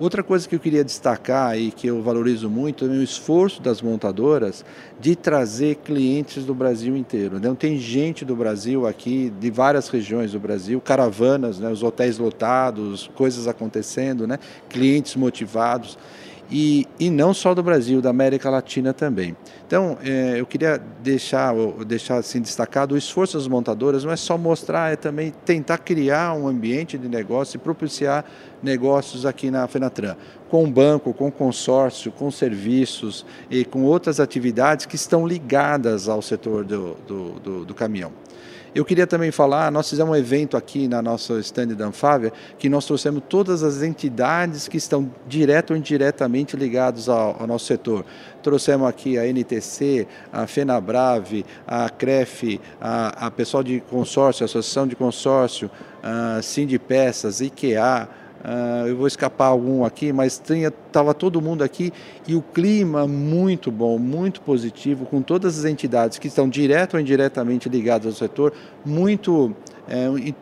Outra 0.00 0.22
coisa 0.22 0.48
que 0.48 0.54
eu 0.54 0.58
queria 0.58 0.82
destacar 0.82 1.58
e 1.58 1.70
que 1.70 1.86
eu 1.86 2.02
valorizo 2.02 2.48
muito 2.48 2.86
é 2.86 2.88
o 2.88 3.02
esforço 3.02 3.60
das 3.60 3.82
montadoras 3.82 4.64
de 4.98 5.14
trazer 5.14 5.76
clientes 5.76 6.44
do 6.44 6.54
Brasil 6.54 6.96
inteiro. 6.96 7.38
Não 7.38 7.50
né? 7.50 7.56
tem 7.58 7.78
gente 7.78 8.24
do 8.24 8.34
Brasil 8.34 8.86
aqui, 8.86 9.32
de 9.38 9.50
várias 9.50 9.88
regiões 9.88 10.32
do 10.32 10.40
Brasil, 10.40 10.80
caravanas, 10.80 11.58
né? 11.58 11.70
os 11.70 11.82
hotéis 11.82 12.18
lotados, 12.18 13.10
coisas 13.14 13.46
acontecendo, 13.46 14.26
né? 14.26 14.38
clientes 14.68 15.14
motivados 15.14 15.98
e, 16.52 16.86
e 17.00 17.08
não 17.08 17.32
só 17.32 17.54
do 17.54 17.62
Brasil, 17.62 18.02
da 18.02 18.10
América 18.10 18.50
Latina 18.50 18.92
também. 18.92 19.34
Então, 19.66 19.96
é, 20.04 20.38
eu 20.38 20.44
queria 20.44 20.78
deixar, 21.02 21.54
deixar 21.86 22.16
assim, 22.16 22.42
destacado 22.42 22.94
o 22.94 22.98
esforço 22.98 23.38
das 23.38 23.48
montadoras, 23.48 24.04
não 24.04 24.12
é 24.12 24.16
só 24.16 24.36
mostrar, 24.36 24.92
é 24.92 24.96
também 24.96 25.32
tentar 25.46 25.78
criar 25.78 26.34
um 26.34 26.46
ambiente 26.46 26.98
de 26.98 27.08
negócio 27.08 27.56
e 27.56 27.58
propiciar 27.58 28.26
negócios 28.62 29.24
aqui 29.24 29.50
na 29.50 29.66
Fenatran, 29.66 30.14
com 30.50 30.70
banco, 30.70 31.14
com 31.14 31.30
consórcio, 31.30 32.12
com 32.12 32.30
serviços 32.30 33.24
e 33.50 33.64
com 33.64 33.82
outras 33.84 34.20
atividades 34.20 34.84
que 34.84 34.94
estão 34.94 35.26
ligadas 35.26 36.06
ao 36.06 36.20
setor 36.20 36.64
do, 36.64 36.94
do, 37.08 37.30
do, 37.40 37.64
do 37.64 37.74
caminhão. 37.74 38.12
Eu 38.74 38.86
queria 38.86 39.06
também 39.06 39.30
falar, 39.30 39.70
nós 39.70 39.90
fizemos 39.90 40.10
um 40.10 40.16
evento 40.16 40.56
aqui 40.56 40.88
na 40.88 41.02
nossa 41.02 41.38
stand 41.40 41.68
da 41.68 41.84
Anfávia, 41.84 42.32
que 42.58 42.70
nós 42.70 42.86
trouxemos 42.86 43.22
todas 43.28 43.62
as 43.62 43.82
entidades 43.82 44.66
que 44.66 44.78
estão 44.78 45.10
direto 45.28 45.72
ou 45.72 45.76
indiretamente 45.76 46.56
ligados 46.56 47.06
ao, 47.06 47.36
ao 47.38 47.46
nosso 47.46 47.66
setor. 47.66 48.02
Trouxemos 48.42 48.88
aqui 48.88 49.18
a 49.18 49.26
NTC, 49.26 50.08
a 50.32 50.46
FenaBrave, 50.46 51.44
a 51.66 51.90
CREF, 51.90 52.58
a, 52.80 53.26
a 53.26 53.30
pessoal 53.30 53.62
de 53.62 53.80
consórcio, 53.80 54.42
a 54.42 54.46
Associação 54.46 54.86
de 54.86 54.96
Consórcio, 54.96 55.70
a 56.02 56.40
Sindipeças, 56.40 57.42
IKEA, 57.42 58.08
Uh, 58.42 58.88
eu 58.88 58.96
vou 58.96 59.06
escapar 59.06 59.46
algum 59.46 59.84
aqui, 59.84 60.12
mas 60.12 60.42
estava 60.50 61.14
todo 61.14 61.40
mundo 61.40 61.62
aqui 61.62 61.92
e 62.26 62.34
o 62.34 62.42
clima 62.42 63.06
muito 63.06 63.70
bom, 63.70 63.98
muito 63.98 64.40
positivo, 64.40 65.06
com 65.06 65.22
todas 65.22 65.60
as 65.60 65.64
entidades 65.64 66.18
que 66.18 66.26
estão 66.26 66.48
direto 66.48 66.94
ou 66.94 67.00
indiretamente 67.00 67.68
ligadas 67.68 68.06
ao 68.06 68.12
setor, 68.12 68.52
muito 68.84 69.54
é, 69.88 70.34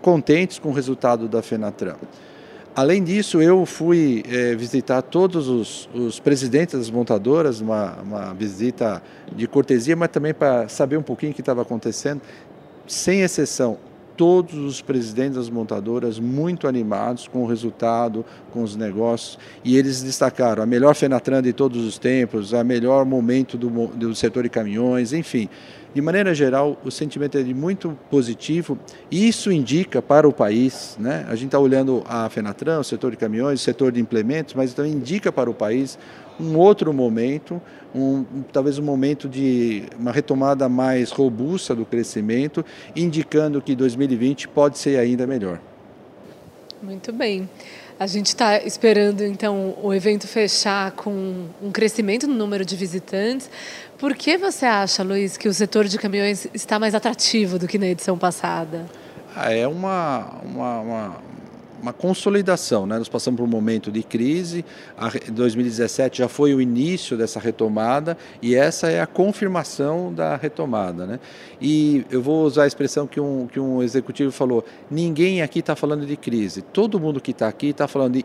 contentes 0.00 0.58
com 0.58 0.70
o 0.70 0.72
resultado 0.72 1.28
da 1.28 1.42
FENATRAN. 1.42 1.96
Além 2.76 3.04
disso, 3.04 3.40
eu 3.40 3.64
fui 3.64 4.24
é, 4.28 4.56
visitar 4.56 5.00
todos 5.00 5.46
os, 5.46 5.88
os, 5.94 6.18
presidentes 6.18 6.76
das 6.76 6.90
montadoras, 6.90 7.60
uma, 7.60 7.98
uma 8.02 8.34
visita 8.34 9.00
de 9.30 9.46
cortesia, 9.46 9.94
mas 9.94 10.08
também 10.08 10.34
para 10.34 10.66
saber 10.66 10.96
um 10.96 11.02
pouquinho 11.02 11.30
o 11.30 11.34
que 11.34 11.40
estava 11.40 11.62
acontecendo. 11.62 12.20
Sem 12.84 13.20
exceção, 13.20 13.78
todos 14.16 14.54
os 14.54 14.80
presidentes 14.80 15.36
das 15.36 15.50
montadoras 15.50 16.18
muito 16.18 16.66
animados 16.66 17.28
com 17.28 17.42
o 17.42 17.46
resultado, 17.46 18.24
com 18.52 18.62
os 18.62 18.76
negócios, 18.76 19.38
e 19.64 19.76
eles 19.76 20.02
destacaram 20.02 20.62
a 20.62 20.66
melhor 20.66 20.94
Fenatran 20.94 21.42
de 21.42 21.52
todos 21.52 21.84
os 21.84 21.98
tempos, 21.98 22.54
a 22.54 22.62
melhor 22.62 23.04
momento 23.04 23.56
do, 23.56 23.68
do 23.88 24.14
setor 24.14 24.44
de 24.44 24.48
caminhões, 24.48 25.12
enfim. 25.12 25.48
De 25.94 26.02
maneira 26.02 26.34
geral, 26.34 26.76
o 26.84 26.90
sentimento 26.90 27.38
é 27.38 27.42
de 27.44 27.54
muito 27.54 27.96
positivo 28.10 28.76
e 29.08 29.28
isso 29.28 29.52
indica 29.52 30.02
para 30.02 30.28
o 30.28 30.32
país, 30.32 30.96
né? 30.98 31.24
a 31.28 31.36
gente 31.36 31.46
está 31.46 31.58
olhando 31.60 32.02
a 32.08 32.28
Fenatran, 32.28 32.80
o 32.80 32.84
setor 32.84 33.12
de 33.12 33.16
caminhões, 33.16 33.60
o 33.60 33.62
setor 33.62 33.92
de 33.92 34.00
implementos, 34.00 34.54
mas 34.54 34.74
também 34.74 34.92
indica 34.92 35.30
para 35.30 35.48
o 35.48 35.54
país 35.54 35.96
um 36.38 36.56
outro 36.56 36.92
momento, 36.92 37.60
um, 37.94 38.24
talvez 38.52 38.78
um 38.78 38.82
momento 38.82 39.28
de 39.28 39.84
uma 39.98 40.12
retomada 40.12 40.68
mais 40.68 41.10
robusta 41.10 41.74
do 41.74 41.84
crescimento, 41.84 42.64
indicando 42.94 43.62
que 43.62 43.74
2020 43.74 44.48
pode 44.48 44.78
ser 44.78 44.98
ainda 44.98 45.26
melhor. 45.26 45.60
Muito 46.82 47.12
bem. 47.12 47.48
A 47.98 48.08
gente 48.08 48.26
está 48.26 48.58
esperando, 48.58 49.24
então, 49.24 49.76
o 49.80 49.94
evento 49.94 50.26
fechar 50.26 50.90
com 50.92 51.46
um 51.62 51.70
crescimento 51.70 52.26
no 52.26 52.34
número 52.34 52.64
de 52.64 52.74
visitantes. 52.74 53.48
Por 53.96 54.14
que 54.14 54.36
você 54.36 54.66
acha, 54.66 55.04
Luiz, 55.04 55.36
que 55.36 55.48
o 55.48 55.54
setor 55.54 55.84
de 55.84 55.96
caminhões 55.96 56.48
está 56.52 56.78
mais 56.78 56.94
atrativo 56.94 57.56
do 57.56 57.68
que 57.68 57.78
na 57.78 57.86
edição 57.86 58.18
passada? 58.18 58.86
Ah, 59.36 59.52
é 59.52 59.66
uma, 59.66 60.40
uma, 60.44 60.80
uma 60.80 61.16
uma 61.84 61.92
consolidação. 61.92 62.86
Né? 62.86 62.98
Nós 62.98 63.10
passamos 63.10 63.38
por 63.38 63.44
um 63.44 63.50
momento 63.50 63.92
de 63.92 64.02
crise, 64.02 64.64
a 64.96 65.10
2017 65.30 66.18
já 66.18 66.28
foi 66.28 66.54
o 66.54 66.60
início 66.60 67.14
dessa 67.14 67.38
retomada 67.38 68.16
e 68.40 68.54
essa 68.54 68.88
é 68.90 69.02
a 69.02 69.06
confirmação 69.06 70.12
da 70.12 70.34
retomada. 70.34 71.06
Né? 71.06 71.20
E 71.60 72.06
eu 72.10 72.22
vou 72.22 72.44
usar 72.44 72.64
a 72.64 72.66
expressão 72.66 73.06
que 73.06 73.20
um, 73.20 73.46
que 73.46 73.60
um 73.60 73.82
executivo 73.82 74.32
falou: 74.32 74.64
ninguém 74.90 75.42
aqui 75.42 75.58
está 75.58 75.76
falando 75.76 76.06
de 76.06 76.16
crise, 76.16 76.62
todo 76.62 76.98
mundo 76.98 77.20
que 77.20 77.32
está 77.32 77.48
aqui 77.48 77.68
está 77.68 77.86
falando 77.86 78.14
de 78.14 78.24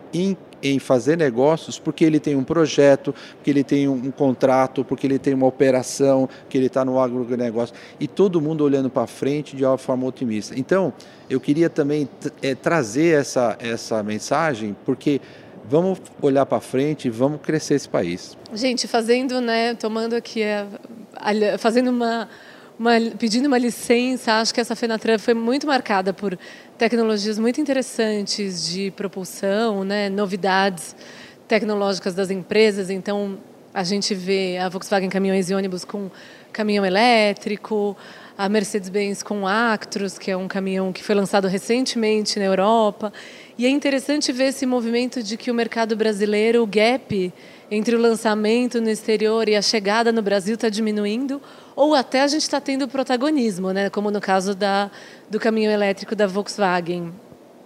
em 0.61 0.79
fazer 0.79 1.17
negócios 1.17 1.79
porque 1.79 2.03
ele 2.03 2.19
tem 2.19 2.35
um 2.35 2.43
projeto, 2.43 3.13
porque 3.35 3.49
ele 3.49 3.63
tem 3.63 3.87
um, 3.87 3.93
um 3.93 4.11
contrato, 4.11 4.83
porque 4.83 5.07
ele 5.07 5.19
tem 5.19 5.33
uma 5.33 5.47
operação, 5.47 6.27
que 6.47 6.57
ele 6.57 6.67
está 6.67 6.83
no 6.83 6.99
agronegócio 6.99 7.75
e 7.99 8.07
todo 8.07 8.41
mundo 8.41 8.63
olhando 8.63 8.89
para 8.89 9.07
frente 9.07 9.55
de 9.55 9.65
uma 9.65 9.77
forma 9.77 10.05
otimista. 10.05 10.57
Então, 10.57 10.93
eu 11.29 11.39
queria 11.39 11.69
também 11.69 12.09
é, 12.41 12.55
trazer 12.55 13.19
essa, 13.19 13.57
essa 13.59 14.01
mensagem 14.03 14.75
porque 14.85 15.21
vamos 15.69 16.01
olhar 16.21 16.45
para 16.45 16.59
frente 16.59 17.07
e 17.07 17.11
vamos 17.11 17.39
crescer 17.41 17.75
esse 17.75 17.87
país. 17.87 18.35
Gente, 18.53 18.87
fazendo, 18.87 19.39
né, 19.39 19.75
tomando 19.75 20.15
aqui, 20.15 20.41
fazendo 21.59 21.89
uma 21.89 22.27
uma, 22.79 22.93
pedindo 23.17 23.47
uma 23.47 23.57
licença, 23.57 24.35
acho 24.35 24.53
que 24.53 24.61
essa 24.61 24.73
Fenatran 24.73 25.19
foi 25.19 25.33
muito 25.33 25.67
marcada 25.67 26.13
por 26.13 26.39
tecnologias 26.77 27.37
muito 27.37 27.59
interessantes 27.59 28.65
de 28.65 28.89
propulsão, 28.91 29.83
né, 29.83 30.09
novidades 30.09 30.95
tecnológicas 31.45 32.15
das 32.15 32.31
empresas. 32.31 32.89
Então, 32.89 33.37
a 33.73 33.83
gente 33.83 34.15
vê 34.15 34.57
a 34.57 34.69
Volkswagen 34.69 35.09
Caminhões 35.09 35.49
e 35.49 35.53
Ônibus 35.53 35.83
com 35.83 36.09
caminhão 36.53 36.85
elétrico, 36.85 37.97
a 38.37 38.47
Mercedes-Benz 38.47 39.21
com 39.21 39.45
Actros, 39.45 40.17
que 40.17 40.31
é 40.31 40.37
um 40.37 40.47
caminhão 40.47 40.93
que 40.93 41.03
foi 41.03 41.13
lançado 41.13 41.49
recentemente 41.49 42.39
na 42.39 42.45
Europa. 42.45 43.11
E 43.57 43.65
é 43.65 43.69
interessante 43.69 44.31
ver 44.31 44.45
esse 44.45 44.65
movimento 44.65 45.21
de 45.21 45.35
que 45.35 45.51
o 45.51 45.53
mercado 45.53 45.97
brasileiro, 45.97 46.63
o 46.63 46.65
gap 46.65 47.33
entre 47.71 47.95
o 47.95 47.99
lançamento 47.99 48.81
no 48.81 48.89
exterior 48.89 49.47
e 49.47 49.55
a 49.55 49.61
chegada 49.61 50.11
no 50.11 50.21
Brasil 50.21 50.55
está 50.55 50.69
diminuindo, 50.69 51.41
ou 51.75 51.93
até 51.93 52.21
a 52.21 52.27
gente 52.27 52.41
está 52.41 52.59
tendo 52.59 52.87
protagonismo, 52.87 53.71
né? 53.71 53.89
como 53.89 54.09
no 54.09 54.19
caso 54.19 54.55
da, 54.55 54.89
do 55.29 55.39
caminhão 55.39 55.71
elétrico 55.71 56.15
da 56.15 56.25
Volkswagen. 56.25 57.13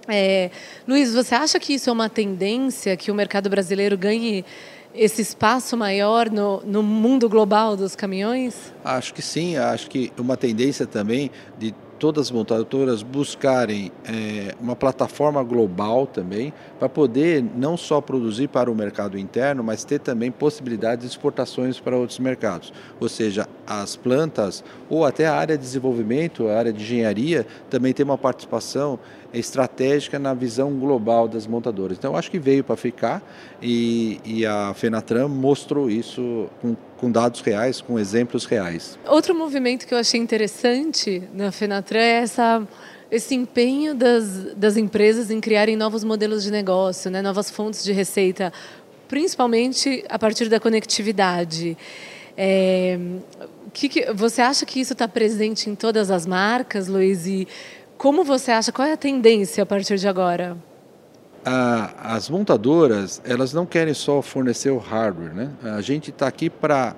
É, 0.07 0.51
Luiz, 0.87 1.13
você 1.13 1.33
acha 1.33 1.59
que 1.59 1.73
isso 1.73 1.89
é 1.89 1.93
uma 1.93 2.09
tendência, 2.09 2.97
que 2.97 3.09
o 3.09 3.15
mercado 3.15 3.49
brasileiro 3.49 3.97
ganhe 3.97 4.43
esse 4.93 5.21
espaço 5.21 5.75
maior 5.75 6.29
no, 6.29 6.61
no 6.65 6.83
mundo 6.83 7.27
global 7.29 7.75
dos 7.75 7.95
caminhões? 7.95 8.73
Acho 8.83 9.13
que 9.13 9.21
sim, 9.21 9.57
acho 9.57 9.89
que 9.89 10.11
uma 10.17 10.37
tendência 10.37 10.85
também 10.85 11.31
de 11.57 11.73
todas 12.03 12.27
as 12.27 12.31
montadoras 12.31 13.01
buscarem 13.01 13.89
é, 14.03 14.53
uma 14.59 14.75
plataforma 14.75 15.41
global 15.41 16.05
também, 16.05 16.51
para 16.77 16.89
poder 16.89 17.41
não 17.55 17.77
só 17.77 18.01
produzir 18.01 18.49
para 18.49 18.69
o 18.69 18.75
mercado 18.75 19.17
interno, 19.17 19.63
mas 19.63 19.85
ter 19.85 19.99
também 19.99 20.29
possibilidades 20.29 21.05
de 21.05 21.11
exportações 21.13 21.79
para 21.79 21.95
outros 21.95 22.19
mercados. 22.19 22.73
Ou 22.99 23.07
seja, 23.07 23.47
as 23.65 23.95
plantas 23.95 24.65
ou 24.89 25.05
até 25.05 25.27
a 25.27 25.33
área 25.33 25.57
de 25.57 25.63
desenvolvimento, 25.63 26.49
a 26.49 26.57
área 26.57 26.73
de 26.73 26.83
engenharia, 26.83 27.47
também 27.69 27.93
tem 27.93 28.03
uma 28.03 28.17
participação 28.17 28.99
estratégica 29.33 30.19
na 30.19 30.33
visão 30.33 30.71
global 30.73 31.27
das 31.27 31.47
montadoras. 31.47 31.97
Então, 31.97 32.15
acho 32.15 32.29
que 32.29 32.39
veio 32.39 32.63
para 32.63 32.75
ficar 32.75 33.21
e, 33.61 34.19
e, 34.23 34.45
a 34.45 34.73
Fenatran 34.73 35.27
mostrou 35.27 35.89
isso 35.89 36.47
com, 36.61 36.75
com, 36.97 37.11
dados 37.11 37.41
reais, 37.41 37.81
com 37.81 37.97
exemplos 37.97 38.45
reais. 38.45 38.97
Outro 39.07 39.33
movimento 39.33 39.87
que 39.87 39.93
eu 39.93 39.97
achei 39.97 40.19
interessante 40.19 41.23
na 41.33 41.51
Fenatran 41.51 41.99
é 41.99 42.21
essa 42.21 42.67
esse 43.11 43.35
empenho 43.35 43.93
das, 43.93 44.55
das 44.55 44.75
empresas 44.75 45.29
em 45.29 45.39
criarem 45.39 45.75
novos 45.75 46.03
modelos 46.03 46.41
de 46.41 46.49
negócio, 46.49 47.11
né, 47.11 47.21
novas 47.21 47.51
fontes 47.51 47.83
de 47.83 47.91
receita, 47.91 48.51
principalmente 49.07 50.03
a 50.09 50.17
partir 50.17 50.49
da 50.49 50.59
conectividade. 50.59 51.77
É, 52.35 52.97
que, 53.73 53.89
que, 53.89 54.13
você 54.13 54.41
acha 54.41 54.65
que 54.65 54.79
isso 54.79 54.93
está 54.93 55.07
presente 55.07 55.69
em 55.69 55.75
todas 55.75 56.11
as 56.11 56.25
marcas, 56.25 56.87
Luiz? 56.87 57.25
E 57.25 57.47
como 58.03 58.25
você 58.25 58.51
acha? 58.51 58.69
Qual 58.69 58.85
é 58.85 58.91
a 58.91 58.97
tendência 58.97 59.63
a 59.63 59.65
partir 59.65 59.97
de 59.97 60.09
agora? 60.09 60.57
as 61.45 62.29
montadoras 62.29 63.21
elas 63.25 63.51
não 63.51 63.65
querem 63.65 63.93
só 63.93 64.21
fornecer 64.21 64.69
o 64.69 64.77
hardware, 64.77 65.33
né? 65.33 65.51
A 65.61 65.81
gente 65.81 66.09
está 66.09 66.25
aqui 66.25 66.49
para 66.49 66.95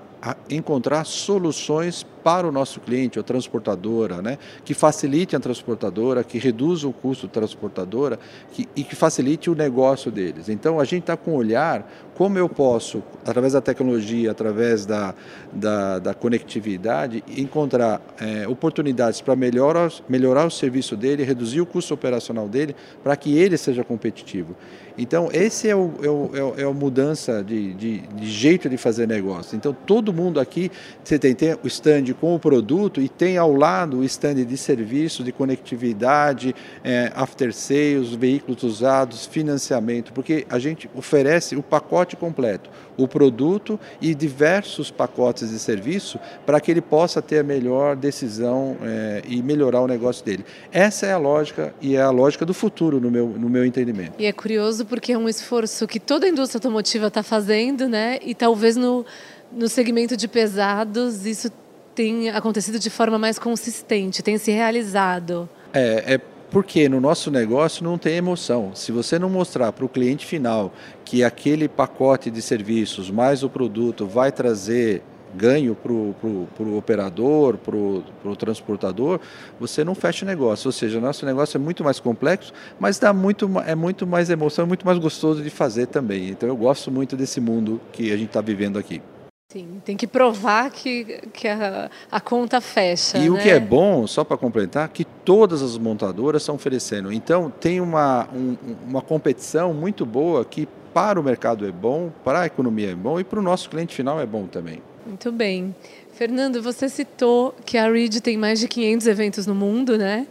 encontrar 0.50 1.04
soluções 1.04 2.06
para 2.26 2.48
o 2.48 2.52
nosso 2.52 2.80
cliente, 2.80 3.20
a 3.20 3.24
transportadora, 3.24 4.20
né, 4.20 4.40
que 4.64 4.74
facilite 4.74 5.36
a 5.36 5.40
transportadora, 5.40 6.24
que 6.24 6.40
reduza 6.40 6.88
o 6.88 6.92
custo 6.92 7.28
da 7.28 7.34
transportadora 7.34 8.18
que, 8.52 8.68
e 8.76 8.84
que 8.84 8.96
facilite 8.96 9.48
o 9.48 9.54
negócio 9.54 10.10
deles. 10.10 10.50
Então, 10.50 10.80
a 10.80 10.86
gente 10.86 11.04
está 11.04 11.16
com 11.16 11.34
um 11.34 11.36
olhar 11.36 11.88
como 12.16 12.40
eu 12.40 12.48
posso, 12.48 13.04
através 13.26 13.54
da 13.54 13.62
tecnologia, 13.62 14.32
através 14.32 14.86
da, 14.86 15.14
da, 15.52 16.00
da 16.00 16.14
conectividade, 16.14 17.24
encontrar 17.38 18.02
é, 18.18 18.48
oportunidades 18.48 19.20
para 19.20 19.36
melhorar, 19.36 19.92
melhorar 20.08 20.46
o 20.46 20.52
serviço 20.52 20.96
dele, 20.96 21.24
reduzir 21.24 21.60
o 21.60 21.66
custo 21.66 21.94
operacional 21.94 22.48
dele, 22.48 22.74
para 23.04 23.16
que 23.18 23.38
ele 23.38 23.58
seja 23.58 23.84
competitivo. 23.84 24.56
Então, 24.98 25.30
esse 25.34 25.68
é, 25.68 25.76
o, 25.76 25.92
é, 26.02 26.10
o, 26.10 26.54
é 26.58 26.64
a 26.64 26.72
mudança 26.72 27.44
de, 27.44 27.74
de, 27.74 27.98
de, 28.00 28.32
jeito 28.32 28.70
de 28.70 28.78
fazer 28.78 29.06
negócio. 29.06 29.58
Então, 29.58 29.76
todo 29.86 30.14
mundo 30.14 30.40
aqui, 30.40 30.72
você 31.04 31.20
tem, 31.20 31.36
tem 31.36 31.54
o 31.62 31.68
stand 31.68 32.14
com 32.20 32.36
o 32.36 32.40
produto 32.40 33.02
e 33.02 33.10
tem 33.10 33.38
ao 33.38 33.54
lado 33.54 34.00
o 34.00 34.04
stand 34.04 34.46
de 34.46 34.58
serviço, 34.58 35.24
de 35.24 35.32
conectividade, 35.32 36.56
é, 36.84 37.12
after 37.16 37.54
sales, 37.54 38.10
veículos 38.10 38.64
usados, 38.64 39.26
financiamento, 39.26 40.14
porque 40.14 40.46
a 40.50 40.60
gente 40.60 40.90
oferece 40.96 41.56
o 41.56 41.64
pacote 41.64 42.16
completo, 42.16 42.70
o 42.98 43.08
produto 43.08 43.80
e 44.02 44.16
diversos 44.16 44.90
pacotes 44.90 45.50
de 45.50 45.60
serviço 45.60 46.20
para 46.46 46.60
que 46.60 46.72
ele 46.72 46.82
possa 46.82 47.22
ter 47.22 47.40
a 47.40 47.44
melhor 47.44 47.96
decisão 47.96 48.78
é, 48.82 49.22
e 49.28 49.42
melhorar 49.42 49.82
o 49.82 49.88
negócio 49.88 50.26
dele. 50.26 50.46
Essa 50.72 51.06
é 51.06 51.14
a 51.14 51.18
lógica 51.18 51.74
e 51.82 51.96
é 51.96 52.02
a 52.02 52.10
lógica 52.10 52.46
do 52.46 52.54
futuro, 52.54 53.00
no 53.00 53.12
meu, 53.12 53.28
no 53.28 53.50
meu 53.50 53.66
entendimento. 53.66 54.14
E 54.18 54.26
é 54.26 54.32
curioso 54.32 54.86
porque 54.86 55.12
é 55.12 55.18
um 55.18 55.28
esforço 55.28 55.88
que 55.88 56.00
toda 56.00 56.26
a 56.26 56.30
indústria 56.30 56.58
automotiva 56.58 57.08
está 57.08 57.24
fazendo, 57.24 57.88
né? 57.88 58.20
E 58.22 58.34
talvez 58.34 58.76
no, 58.76 59.06
no 59.52 59.68
segmento 59.68 60.16
de 60.16 60.28
pesados 60.28 61.26
isso 61.26 61.50
tem 61.96 62.30
acontecido 62.30 62.78
de 62.78 62.90
forma 62.90 63.18
mais 63.18 63.40
consistente, 63.40 64.22
tem 64.22 64.38
se 64.38 64.52
realizado. 64.52 65.50
É, 65.74 66.16
é 66.16 66.22
porque 66.52 66.88
no 66.88 67.02
nosso 67.02 67.32
negócio 67.32 67.84
não 67.84 67.98
tem 67.98 68.18
emoção. 68.18 68.72
Se 68.76 68.92
você 68.92 69.18
não 69.18 69.30
mostrar 69.30 69.72
para 69.72 69.86
o 69.86 69.90
cliente 69.90 70.26
final 70.26 70.72
que 71.04 71.24
aquele 71.24 71.68
pacote 71.68 72.30
de 72.30 72.42
serviços 72.42 73.10
mais 73.10 73.44
o 73.44 73.50
produto 73.50 74.06
vai 74.06 74.32
trazer 74.32 75.02
ganho 75.36 75.76
para 75.76 75.92
o 75.92 76.78
operador, 76.78 77.58
para 77.58 77.76
o 77.76 78.36
transportador, 78.38 79.20
você 79.60 79.84
não 79.84 79.94
fecha 79.94 80.24
o 80.24 80.28
negócio. 80.28 80.70
Ou 80.70 80.72
seja, 80.72 81.00
nosso 81.02 81.26
negócio 81.26 81.58
é 81.58 81.60
muito 81.60 81.84
mais 81.84 82.00
complexo, 82.00 82.54
mas 82.80 82.98
dá 83.00 83.12
muito, 83.12 83.50
é 83.66 83.76
muito 83.76 84.08
mais 84.08 84.30
emoção, 84.30 84.64
é 84.64 84.68
muito 84.68 84.86
mais 84.86 84.98
gostoso 84.98 85.44
de 85.44 85.50
fazer 85.50 85.88
também. 85.88 86.30
Então 86.30 86.48
eu 86.48 86.56
gosto 86.56 86.90
muito 86.90 87.18
desse 87.18 87.42
mundo 87.42 87.82
que 87.92 88.14
a 88.14 88.18
gente 88.18 88.28
está 88.28 88.40
vivendo 88.40 88.80
aqui. 88.80 89.02
Sim, 89.48 89.80
tem 89.86 89.96
que 89.96 90.08
provar 90.08 90.72
que, 90.72 91.04
que 91.32 91.48
a, 91.48 91.90
a 92.12 92.20
conta 92.20 92.60
fecha. 92.60 93.20
E 93.20 93.30
né? 93.30 93.30
o 93.30 93.38
que 93.38 93.48
é 93.48 93.60
bom, 93.60 94.08
só 94.08 94.24
para 94.24 94.36
completar, 94.38 94.90
que 94.90 95.06
todas 95.06 95.62
as 95.62 95.78
montadoras 95.78 96.42
estão 96.42 96.56
oferecendo. 96.56 97.14
Então 97.14 97.52
tem 97.52 97.80
uma, 97.80 98.28
um, 98.34 98.58
uma 98.88 99.02
competição 99.04 99.72
muito 99.72 100.04
boa 100.04 100.44
que 100.44 100.68
para 100.92 101.20
o 101.20 101.24
mercado 101.24 101.68
é 101.68 101.72
bom, 101.72 102.12
para 102.24 102.42
a 102.42 102.46
economia 102.48 102.92
é 102.92 102.96
bom 102.96 103.20
e 103.20 103.24
para 103.24 103.40
o 103.40 103.42
nosso 103.42 103.70
cliente 103.70 103.94
final 103.94 104.20
é 104.20 104.26
bom 104.26 104.48
também. 104.48 104.82
Muito 105.06 105.32
bem. 105.32 105.76
Fernando, 106.14 106.62
você 106.62 106.90
citou 106.90 107.54
que 107.64 107.78
a 107.78 107.88
READ 107.88 108.22
tem 108.22 108.38
mais 108.38 108.60
de 108.60 108.68
500 108.68 109.06
eventos 109.06 109.46
no 109.46 109.54
mundo, 109.54 109.96
né? 109.96 110.26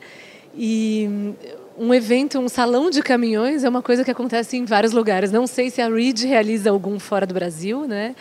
E 0.56 1.34
um 1.78 1.94
evento, 1.94 2.38
um 2.40 2.48
salão 2.48 2.90
de 2.90 3.00
caminhões 3.00 3.62
é 3.62 3.68
uma 3.68 3.82
coisa 3.82 4.02
que 4.02 4.10
acontece 4.10 4.56
em 4.56 4.64
vários 4.64 4.92
lugares. 4.92 5.30
Não 5.30 5.46
sei 5.46 5.70
se 5.70 5.80
a 5.80 5.88
READ 5.88 6.26
realiza 6.26 6.70
algum 6.70 6.98
fora 6.98 7.26
do 7.26 7.34
Brasil, 7.34 7.86
né? 7.86 8.16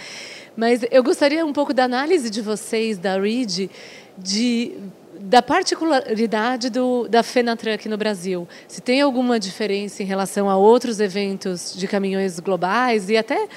Mas 0.56 0.82
eu 0.92 1.04
gostaria 1.04 1.46
um 1.46 1.54
pouco 1.54 1.74
da 1.74 1.84
análise 1.84 2.30
de 2.30 2.42
vocês, 2.42 2.98
da 2.98 3.20
READ, 3.20 3.70
de, 4.18 4.72
da 5.20 5.42
particularidade 5.42 6.70
do, 6.70 7.08
da 7.08 7.24
Fenatran 7.24 7.74
aqui 7.74 7.90
no 7.90 7.98
Brasil. 7.98 8.48
Se 8.68 8.82
tem 8.82 9.02
alguma 9.02 9.40
diferença 9.40 10.04
em 10.04 10.06
relação 10.06 10.50
a 10.50 10.56
outros 10.56 11.00
eventos 11.00 11.74
de 11.76 11.88
caminhões 11.88 12.40
globais 12.40 13.10
e 13.10 13.18
até 13.18 13.48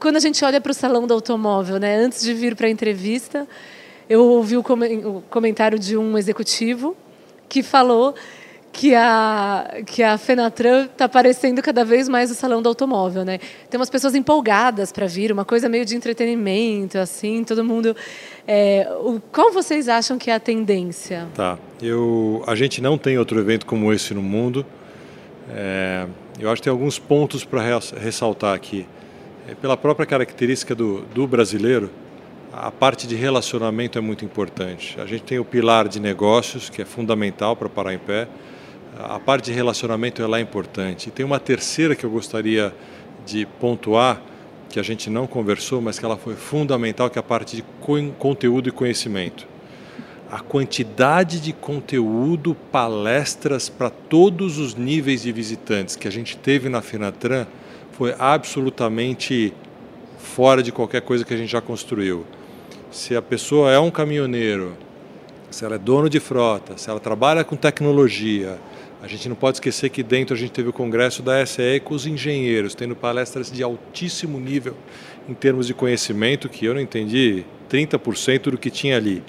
quando 0.00 0.16
a 0.16 0.20
gente 0.20 0.44
olha 0.44 0.60
para 0.60 0.72
o 0.72 0.74
salão 0.74 1.06
do 1.06 1.14
automóvel, 1.14 1.78
né? 1.78 1.96
antes 1.96 2.22
de 2.22 2.34
vir 2.34 2.56
para 2.56 2.66
a 2.66 2.70
entrevista, 2.70 3.46
eu 4.08 4.24
ouvi 4.24 4.56
o 4.56 4.64
comentário 5.30 5.78
de 5.78 5.96
um 5.96 6.18
executivo 6.18 6.96
que 7.48 7.62
falou 7.62 8.14
que 8.72 8.94
a, 8.94 9.82
que 9.84 10.02
a 10.02 10.16
Fenatran 10.16 10.86
está 10.86 11.04
aparecendo 11.04 11.60
cada 11.60 11.84
vez 11.84 12.08
mais 12.08 12.30
o 12.30 12.34
salão 12.34 12.62
do 12.62 12.68
automóvel, 12.68 13.22
né? 13.22 13.38
Tem 13.68 13.78
umas 13.78 13.90
pessoas 13.90 14.14
empolgadas 14.14 14.90
para 14.90 15.06
vir, 15.06 15.30
uma 15.30 15.44
coisa 15.44 15.68
meio 15.68 15.84
de 15.84 15.94
entretenimento, 15.94 16.96
assim, 16.96 17.44
todo 17.44 17.62
mundo. 17.62 17.94
É, 18.48 18.88
o, 19.00 19.20
qual 19.30 19.52
vocês 19.52 19.88
acham 19.88 20.16
que 20.16 20.30
é 20.30 20.34
a 20.34 20.40
tendência? 20.40 21.28
Tá, 21.34 21.58
eu, 21.82 22.42
a 22.46 22.54
gente 22.54 22.80
não 22.80 22.96
tem 22.96 23.18
outro 23.18 23.38
evento 23.38 23.66
como 23.66 23.92
esse 23.92 24.14
no 24.14 24.22
mundo. 24.22 24.64
É, 25.54 26.06
eu 26.40 26.50
acho 26.50 26.62
que 26.62 26.64
tem 26.64 26.70
alguns 26.70 26.98
pontos 26.98 27.44
para 27.44 27.60
ressaltar 28.00 28.54
aqui. 28.54 28.86
É, 29.46 29.54
pela 29.54 29.76
própria 29.76 30.06
característica 30.06 30.74
do, 30.74 31.02
do 31.14 31.26
brasileiro, 31.26 31.90
a 32.50 32.70
parte 32.70 33.06
de 33.06 33.14
relacionamento 33.16 33.98
é 33.98 34.00
muito 34.00 34.24
importante. 34.24 34.98
A 34.98 35.04
gente 35.04 35.24
tem 35.24 35.38
o 35.38 35.44
pilar 35.44 35.88
de 35.88 36.00
negócios, 36.00 36.70
que 36.70 36.80
é 36.80 36.86
fundamental 36.86 37.54
para 37.54 37.68
parar 37.68 37.92
em 37.92 37.98
pé 37.98 38.26
a 39.08 39.18
parte 39.18 39.46
de 39.46 39.52
relacionamento 39.52 40.22
ela 40.22 40.38
é 40.38 40.40
importante. 40.40 41.08
E 41.08 41.10
tem 41.10 41.24
uma 41.24 41.40
terceira 41.40 41.94
que 41.94 42.04
eu 42.04 42.10
gostaria 42.10 42.74
de 43.26 43.46
pontuar, 43.60 44.20
que 44.68 44.80
a 44.80 44.82
gente 44.82 45.10
não 45.10 45.26
conversou, 45.26 45.80
mas 45.80 45.98
que 45.98 46.04
ela 46.04 46.16
foi 46.16 46.34
fundamental, 46.34 47.10
que 47.10 47.18
é 47.18 47.20
a 47.20 47.22
parte 47.22 47.56
de 47.56 47.64
conteúdo 48.18 48.68
e 48.68 48.72
conhecimento. 48.72 49.46
A 50.30 50.40
quantidade 50.40 51.40
de 51.40 51.52
conteúdo, 51.52 52.54
palestras 52.70 53.68
para 53.68 53.90
todos 53.90 54.58
os 54.58 54.74
níveis 54.74 55.22
de 55.22 55.30
visitantes 55.30 55.94
que 55.94 56.08
a 56.08 56.10
gente 56.10 56.38
teve 56.38 56.70
na 56.70 56.80
Finatran 56.80 57.46
foi 57.92 58.14
absolutamente 58.18 59.52
fora 60.18 60.62
de 60.62 60.72
qualquer 60.72 61.02
coisa 61.02 61.24
que 61.24 61.34
a 61.34 61.36
gente 61.36 61.50
já 61.50 61.60
construiu. 61.60 62.24
Se 62.90 63.14
a 63.14 63.20
pessoa 63.20 63.70
é 63.70 63.78
um 63.78 63.90
caminhoneiro, 63.90 64.74
se 65.50 65.64
ela 65.66 65.74
é 65.74 65.78
dono 65.78 66.08
de 66.08 66.18
frota, 66.18 66.78
se 66.78 66.88
ela 66.88 66.98
trabalha 66.98 67.44
com 67.44 67.54
tecnologia, 67.54 68.58
A 69.02 69.08
gente 69.08 69.28
não 69.28 69.34
pode 69.34 69.56
esquecer 69.56 69.90
que 69.90 70.00
dentro 70.00 70.32
a 70.32 70.38
gente 70.38 70.52
teve 70.52 70.68
o 70.68 70.72
congresso 70.72 71.24
da 71.24 71.44
SE 71.44 71.80
com 71.84 71.92
os 71.92 72.06
engenheiros, 72.06 72.72
tendo 72.72 72.94
palestras 72.94 73.50
de 73.50 73.60
altíssimo 73.60 74.38
nível 74.38 74.76
em 75.28 75.34
termos 75.34 75.66
de 75.66 75.74
conhecimento, 75.74 76.48
que 76.48 76.64
eu 76.64 76.72
não 76.72 76.80
entendi 76.80 77.44
30% 77.68 78.50
do 78.50 78.56
que 78.56 78.70
tinha 78.70 78.96
ali 78.96 79.20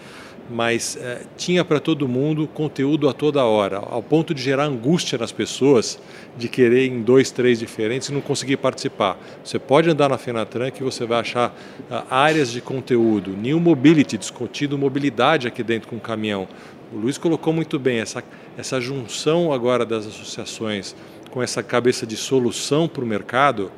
mas 0.50 0.98
é, 1.02 1.22
tinha 1.38 1.64
para 1.64 1.80
todo 1.80 2.08
mundo 2.08 2.48
conteúdo 2.48 3.08
a 3.08 3.14
toda 3.14 3.44
hora, 3.44 3.78
ao 3.78 4.04
ponto 4.04 4.34
de 4.34 4.42
gerar 4.42 4.66
angústia 4.66 5.18
nas 5.18 5.32
pessoas 5.32 6.00
de 6.38 6.48
querer 6.48 6.88
em 6.88 7.02
dois, 7.02 7.32
três 7.32 7.60
diferentes 7.60 8.10
e 8.10 8.14
não 8.14 8.22
conseguir 8.22 8.58
participar. 8.58 9.18
Você 9.44 9.58
pode 9.58 9.90
andar 9.90 10.10
na 10.10 10.18
Fenatran 10.18 10.72
que 10.72 10.84
você 10.84 11.06
vai 11.06 11.20
achar 11.20 11.50
uh, 11.90 12.04
áreas 12.10 12.52
de 12.52 12.62
conteúdo, 12.62 13.32
New 13.32 13.60
Mobility, 13.60 14.18
discutindo 14.18 14.78
mobilidade 14.78 15.48
aqui 15.48 15.64
dentro 15.64 15.88
com 15.88 15.96
o 15.96 16.02
caminhão. 16.02 16.48
O 16.94 16.98
Luiz 16.98 17.18
colocou 17.18 17.52
muito 17.52 17.80
bem 17.80 18.00
essa, 18.00 18.24
essa 18.56 18.80
junção 18.80 19.52
agora 19.52 19.84
das 19.84 20.06
associações 20.06 20.96
com 21.32 21.42
essa 21.42 21.64
cabeça 21.64 22.06
de 22.06 22.16
solução 22.16 22.88
para 22.88 23.04
o 23.04 23.08
mercado, 23.08 23.72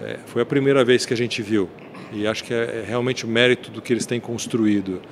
é, 0.00 0.18
foi 0.24 0.40
a 0.40 0.46
primeira 0.46 0.82
vez 0.82 1.04
que 1.04 1.12
a 1.12 1.16
gente 1.16 1.42
viu. 1.42 1.68
E 2.10 2.26
acho 2.26 2.42
que 2.42 2.54
é, 2.54 2.82
é 2.82 2.84
realmente 2.86 3.26
o 3.26 3.28
mérito 3.28 3.70
do 3.70 3.82
que 3.82 3.92
eles 3.92 4.06
têm 4.06 4.18
construído. 4.18 5.02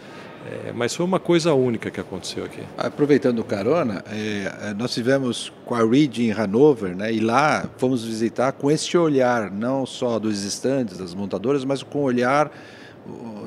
É, 0.50 0.73
mas 0.73 0.94
foi 0.94 1.04
uma 1.04 1.21
coisa 1.21 1.52
única 1.52 1.90
que 1.90 2.00
aconteceu 2.00 2.42
aqui. 2.42 2.62
Aproveitando 2.78 3.40
o 3.40 3.44
carona, 3.44 4.02
é, 4.11 4.71
é 4.71 4.75
nós 4.75 4.94
tivemos 4.94 5.52
com 5.66 5.75
a 5.75 5.85
Reed 5.85 6.21
em 6.21 6.32
Hanover, 6.32 6.97
né, 6.97 7.12
e 7.12 7.21
lá 7.21 7.68
fomos 7.76 8.02
visitar 8.02 8.52
com 8.52 8.71
esse 8.71 8.97
olhar, 8.97 9.50
não 9.50 9.85
só 9.85 10.18
dos 10.18 10.42
estandes, 10.42 10.97
das 10.97 11.14
montadoras, 11.14 11.66
mas 11.66 11.82
com 11.82 11.99
o 11.99 12.02
olhar 12.04 12.50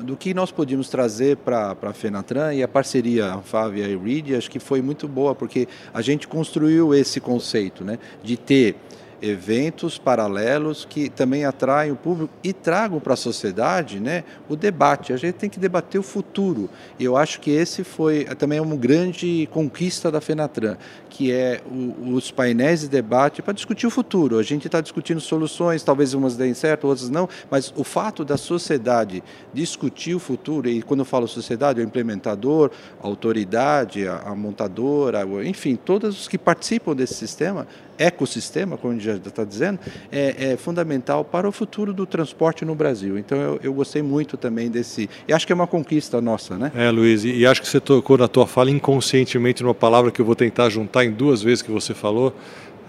do 0.02 0.16
que 0.16 0.34
nós 0.34 0.50
podíamos 0.50 0.88
trazer 0.88 1.36
para 1.38 1.76
a 1.80 1.92
Fenatran 1.92 2.54
e 2.54 2.62
a 2.62 2.68
parceria 2.68 3.34
Anfávia 3.34 3.86
e 3.86 3.96
Reed, 3.96 4.32
acho 4.34 4.50
que 4.50 4.58
foi 4.58 4.82
muito 4.82 5.08
boa, 5.08 5.34
porque 5.34 5.66
a 5.92 6.02
gente 6.02 6.28
construiu 6.28 6.94
esse 6.94 7.20
conceito 7.20 7.84
né, 7.84 7.98
de 8.22 8.36
ter 8.36 8.76
eventos 9.20 9.98
paralelos 9.98 10.84
que 10.84 11.08
também 11.08 11.44
atraem 11.44 11.90
o 11.90 11.96
público 11.96 12.32
e 12.42 12.52
tragam 12.52 13.00
para 13.00 13.14
a 13.14 13.16
sociedade 13.16 13.98
né, 13.98 14.24
o 14.48 14.56
debate. 14.56 15.12
A 15.12 15.16
gente 15.16 15.34
tem 15.34 15.48
que 15.48 15.58
debater 15.58 15.98
o 15.98 16.04
futuro. 16.04 16.68
E 16.98 17.04
eu 17.04 17.16
acho 17.16 17.40
que 17.40 17.50
esse 17.50 17.82
foi 17.82 18.24
também 18.36 18.60
uma 18.60 18.76
grande 18.76 19.48
conquista 19.50 20.10
da 20.10 20.20
Fenatran, 20.20 20.76
que 21.16 21.32
é 21.32 21.62
o, 21.64 22.12
os 22.12 22.30
painéis 22.30 22.82
de 22.82 22.88
debate 22.88 23.40
para 23.40 23.54
discutir 23.54 23.86
o 23.86 23.90
futuro. 23.90 24.38
A 24.38 24.42
gente 24.42 24.66
está 24.66 24.82
discutindo 24.82 25.18
soluções, 25.18 25.82
talvez 25.82 26.12
umas 26.12 26.36
deem 26.36 26.52
certo, 26.52 26.86
outras 26.86 27.08
não, 27.08 27.26
mas 27.50 27.72
o 27.74 27.82
fato 27.82 28.22
da 28.22 28.36
sociedade 28.36 29.22
discutir 29.50 30.14
o 30.14 30.18
futuro, 30.18 30.68
e 30.68 30.82
quando 30.82 31.00
eu 31.00 31.06
falo 31.06 31.26
sociedade, 31.26 31.80
o 31.80 31.82
implementador, 31.82 32.70
a 33.02 33.06
autoridade, 33.06 34.06
a, 34.06 34.18
a 34.26 34.34
montadora, 34.34 35.24
enfim, 35.42 35.74
todos 35.74 36.20
os 36.20 36.28
que 36.28 36.36
participam 36.36 36.94
desse 36.94 37.14
sistema, 37.14 37.66
ecossistema, 37.98 38.76
como 38.76 38.92
a 38.92 38.96
gente 38.96 39.06
já 39.06 39.14
está 39.14 39.44
dizendo, 39.44 39.78
é, 40.12 40.52
é, 40.52 40.56
fundamental 40.56 41.24
para 41.24 41.48
o 41.48 41.52
futuro 41.52 41.92
do 41.92 42.06
transporte 42.06 42.64
no 42.64 42.74
Brasil. 42.74 43.18
Então 43.18 43.38
eu, 43.38 43.60
eu, 43.62 43.74
gostei 43.74 44.02
muito 44.02 44.36
também 44.36 44.70
desse. 44.70 45.08
E 45.26 45.32
acho 45.32 45.46
que 45.46 45.52
é 45.52 45.54
uma 45.54 45.66
conquista 45.66 46.20
nossa, 46.20 46.56
né? 46.56 46.70
É, 46.74 46.90
Luiz, 46.90 47.24
e 47.24 47.46
acho 47.46 47.62
que 47.62 47.68
você 47.68 47.80
tocou 47.80 48.18
na 48.18 48.28
tua 48.28 48.46
fala 48.46 48.70
inconscientemente 48.70 49.62
numa 49.62 49.74
palavra 49.74 50.10
que 50.10 50.20
eu 50.20 50.24
vou 50.24 50.36
tentar 50.36 50.68
juntar 50.68 51.04
em 51.06 51.12
duas 51.12 51.42
vezes 51.42 51.62
que 51.62 51.70
você 51.70 51.94
falou. 51.94 52.34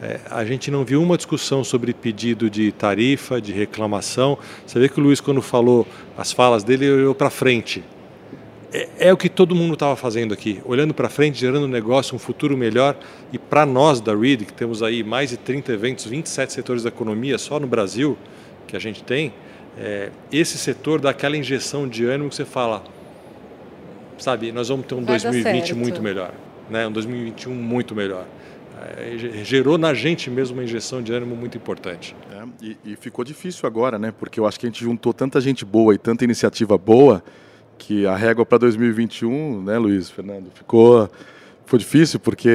É, 0.02 0.20
a 0.30 0.46
gente 0.46 0.70
não 0.70 0.84
viu 0.84 1.02
uma 1.02 1.18
discussão 1.18 1.64
sobre 1.64 1.94
pedido 1.94 2.50
de 2.50 2.72
tarifa, 2.72 3.42
de 3.42 3.52
reclamação. 3.52 4.38
Você 4.66 4.80
vê 4.80 4.90
que 4.90 5.00
o 5.00 5.04
Luiz, 5.04 5.20
quando 5.20 5.42
falou 5.42 5.88
as 6.18 6.32
falas 6.32 6.64
dele, 6.64 6.90
olhou 6.90 7.16
para 7.16 7.30
frente 7.30 7.84
é, 8.72 8.90
é, 9.00 9.14
o 9.14 9.18
que 9.18 9.30
todo 9.30 9.56
mundo 9.56 9.74
estava 9.74 9.96
fazendo 9.96 10.34
aqui, 10.34 10.62
olhando 10.66 10.94
para 10.94 11.10
frente, 11.10 11.40
gerando 11.40 11.66
um 11.66 11.70
negócio, 11.70 12.16
um 12.16 12.20
futuro 12.20 12.58
melhor. 12.58 12.98
E 13.32 13.38
para 13.38 13.66
nós 13.66 14.02
da 14.02 14.14
READ, 14.16 14.46
que 14.46 14.54
temos 14.54 14.84
aí 14.84 15.04
mais 15.04 15.30
de 15.30 15.38
30 15.38 15.72
eventos, 15.72 16.06
27 16.06 16.54
setores 16.54 16.84
da 16.84 16.90
economia 16.90 17.38
só 17.38 17.60
no 17.60 17.68
Brasil 17.68 18.18
que 18.68 18.76
a 18.76 18.80
gente 18.80 19.02
tem, 19.02 19.34
é, 19.78 20.10
esse 20.32 20.58
setor 20.58 21.00
dá 21.00 21.12
aquela 21.12 21.38
injeção 21.38 21.88
de 21.88 22.06
ânimo 22.06 22.30
que 22.30 22.36
você 22.36 22.44
fala, 22.44 22.84
sabe, 24.18 24.52
nós 24.52 24.68
vamos 24.68 24.86
ter 24.86 24.96
um 24.96 25.06
Vai 25.06 25.18
2020 25.18 25.74
muito 25.74 26.02
melhor, 26.02 26.34
né? 26.70 26.88
um 26.88 26.92
2021 26.92 27.54
muito 27.54 27.96
melhor. 27.96 28.26
É, 28.98 29.44
gerou 29.44 29.78
na 29.78 29.94
gente 29.94 30.30
mesmo 30.30 30.58
uma 30.58 30.64
injeção 30.64 31.02
de 31.02 31.12
ânimo 31.12 31.36
muito 31.36 31.58
importante. 31.58 32.16
É, 32.32 32.66
e, 32.66 32.78
e 32.86 32.96
ficou 32.96 33.26
difícil 33.26 33.66
agora, 33.66 33.98
né? 33.98 34.14
Porque 34.18 34.40
eu 34.40 34.46
acho 34.46 34.60
que 34.60 34.68
a 34.68 34.70
gente 34.70 34.84
juntou 34.84 35.14
tanta 35.14 35.42
gente 35.42 35.66
boa 35.66 35.96
e 35.96 35.98
tanta 35.98 36.24
iniciativa 36.24 36.78
boa 36.78 37.24
que 37.78 38.06
a 38.06 38.16
régua 38.16 38.46
para 38.46 38.60
2021, 38.60 39.64
né, 39.64 39.78
Luiz, 39.78 40.10
Fernando, 40.10 40.50
ficou 40.54 41.10
foi 41.66 41.80
difícil 41.80 42.20
porque 42.20 42.50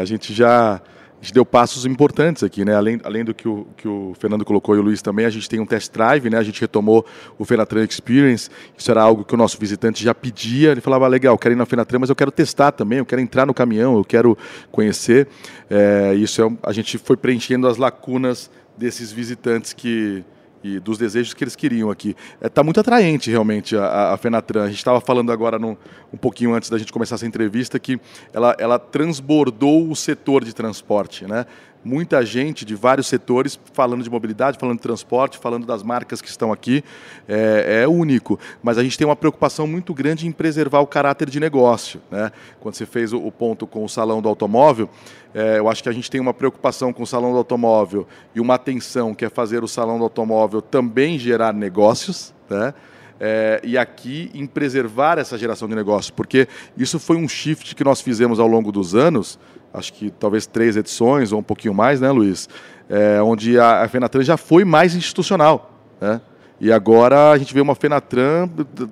a 0.00 0.04
gente 0.04 0.32
já 0.32 0.80
a 1.20 1.24
gente 1.24 1.34
deu 1.34 1.44
passos 1.44 1.84
importantes 1.84 2.44
aqui, 2.44 2.64
né? 2.64 2.76
Além, 2.76 3.00
além 3.02 3.24
do 3.24 3.34
que 3.34 3.48
o, 3.48 3.66
que 3.76 3.88
o 3.88 4.12
Fernando 4.18 4.44
colocou 4.44 4.76
e 4.76 4.78
o 4.78 4.82
Luiz 4.82 5.02
também, 5.02 5.26
a 5.26 5.30
gente 5.30 5.48
tem 5.48 5.58
um 5.58 5.66
test 5.66 5.92
drive, 5.92 6.30
né? 6.30 6.38
A 6.38 6.44
gente 6.44 6.60
retomou 6.60 7.04
o 7.36 7.44
Fenatran 7.44 7.84
Experience. 7.84 8.48
Isso 8.76 8.88
era 8.88 9.02
algo 9.02 9.24
que 9.24 9.34
o 9.34 9.36
nosso 9.36 9.58
visitante 9.58 10.02
já 10.02 10.14
pedia. 10.14 10.70
Ele 10.70 10.80
falava, 10.80 11.08
legal, 11.08 11.36
quero 11.36 11.54
ir 11.54 11.56
na 11.56 11.66
Fenatran, 11.66 11.98
mas 11.98 12.08
eu 12.08 12.14
quero 12.14 12.30
testar 12.30 12.70
também, 12.70 13.00
eu 13.00 13.06
quero 13.06 13.20
entrar 13.20 13.46
no 13.46 13.52
caminhão, 13.52 13.96
eu 13.96 14.04
quero 14.04 14.38
conhecer. 14.70 15.26
É, 15.68 16.14
isso 16.14 16.40
é, 16.40 16.56
a 16.62 16.72
gente 16.72 16.96
foi 16.98 17.16
preenchendo 17.16 17.66
as 17.66 17.78
lacunas 17.78 18.48
desses 18.76 19.10
visitantes 19.10 19.72
que, 19.72 20.24
e 20.62 20.78
dos 20.78 20.98
desejos 20.98 21.34
que 21.34 21.44
eles 21.44 21.56
queriam 21.56 21.90
aqui. 21.90 22.10
Está 22.34 22.46
é, 22.46 22.48
tá 22.48 22.62
muito 22.62 22.80
atraente 22.80 23.30
realmente 23.30 23.76
a, 23.76 24.12
a 24.12 24.16
Fenatran. 24.16 24.64
A 24.64 24.68
gente 24.68 24.78
estava 24.78 25.00
falando 25.00 25.30
agora 25.30 25.58
um 25.58 26.16
pouquinho 26.20 26.54
antes 26.54 26.70
da 26.70 26.78
gente 26.78 26.92
começar 26.92 27.14
essa 27.14 27.26
entrevista 27.26 27.78
que 27.78 28.00
ela, 28.32 28.56
ela 28.58 28.78
transbordou 28.78 29.90
o 29.90 29.96
setor 29.96 30.44
de 30.44 30.54
transporte, 30.54 31.26
né? 31.26 31.46
Muita 31.84 32.24
gente 32.24 32.64
de 32.64 32.74
vários 32.74 33.06
setores 33.06 33.58
falando 33.72 34.02
de 34.02 34.10
mobilidade, 34.10 34.58
falando 34.58 34.76
de 34.76 34.82
transporte, 34.82 35.38
falando 35.38 35.66
das 35.66 35.82
marcas 35.82 36.20
que 36.20 36.28
estão 36.28 36.52
aqui. 36.52 36.84
É, 37.28 37.82
é, 37.82 37.88
único. 37.88 38.38
Mas 38.62 38.78
a 38.78 38.82
gente 38.82 38.96
tem 38.98 39.06
uma 39.06 39.16
preocupação 39.16 39.66
muito 39.66 39.94
grande 39.94 40.26
em 40.26 40.32
preservar 40.32 40.80
o 40.80 40.86
caráter 40.86 41.30
de 41.30 41.40
negócio. 41.40 42.00
Né? 42.10 42.30
Quando 42.60 42.74
você 42.74 42.86
fez 42.86 43.12
o, 43.12 43.30
ponto 43.30 43.66
com 43.66 43.84
o 43.84 43.88
salão 43.88 44.20
do 44.20 44.28
automóvel, 44.28 44.88
é, 45.34 45.58
eu 45.58 45.68
acho 45.68 45.82
que 45.82 45.88
a 45.88 45.92
gente 45.92 46.10
tem 46.10 46.20
uma 46.20 46.34
preocupação 46.34 46.92
com 46.92 47.02
o 47.02 47.06
salão 47.06 47.32
do 47.32 47.38
automóvel 47.38 48.06
e 48.34 48.40
uma 48.40 48.54
atenção 48.54 49.14
que 49.14 49.24
é 49.24 49.28
fazer 49.28 49.62
o 49.62 49.68
salão 49.68 49.98
do 49.98 50.04
automóvel 50.04 50.60
também 50.60 51.18
gerar 51.18 51.52
negócios. 51.52 52.34
Né? 52.48 52.74
É, 53.20 53.60
e 53.64 53.76
aqui 53.76 54.30
em 54.32 54.46
preservar 54.46 55.18
essa 55.18 55.36
geração 55.36 55.68
de 55.68 55.74
negócio, 55.74 56.12
porque 56.14 56.46
isso 56.76 57.00
foi 57.00 57.16
um 57.16 57.28
shift 57.28 57.74
que 57.74 57.82
nós 57.82 58.00
fizemos 58.00 58.38
ao 58.38 58.46
longo 58.46 58.70
dos 58.70 58.94
anos, 58.94 59.38
acho 59.74 59.92
que 59.92 60.10
talvez 60.10 60.46
três 60.46 60.76
edições 60.76 61.32
ou 61.32 61.40
um 61.40 61.42
pouquinho 61.42 61.74
mais, 61.74 62.00
né, 62.00 62.10
Luiz? 62.10 62.48
É, 62.88 63.20
onde 63.20 63.58
a, 63.58 63.82
a 63.82 63.88
Fenatran 63.88 64.22
já 64.22 64.36
foi 64.36 64.64
mais 64.64 64.94
institucional, 64.94 65.72
né? 66.00 66.20
E 66.60 66.72
agora 66.72 67.30
a 67.30 67.38
gente 67.38 67.54
vê 67.54 67.60
uma 67.60 67.74
Fenatran 67.74 68.48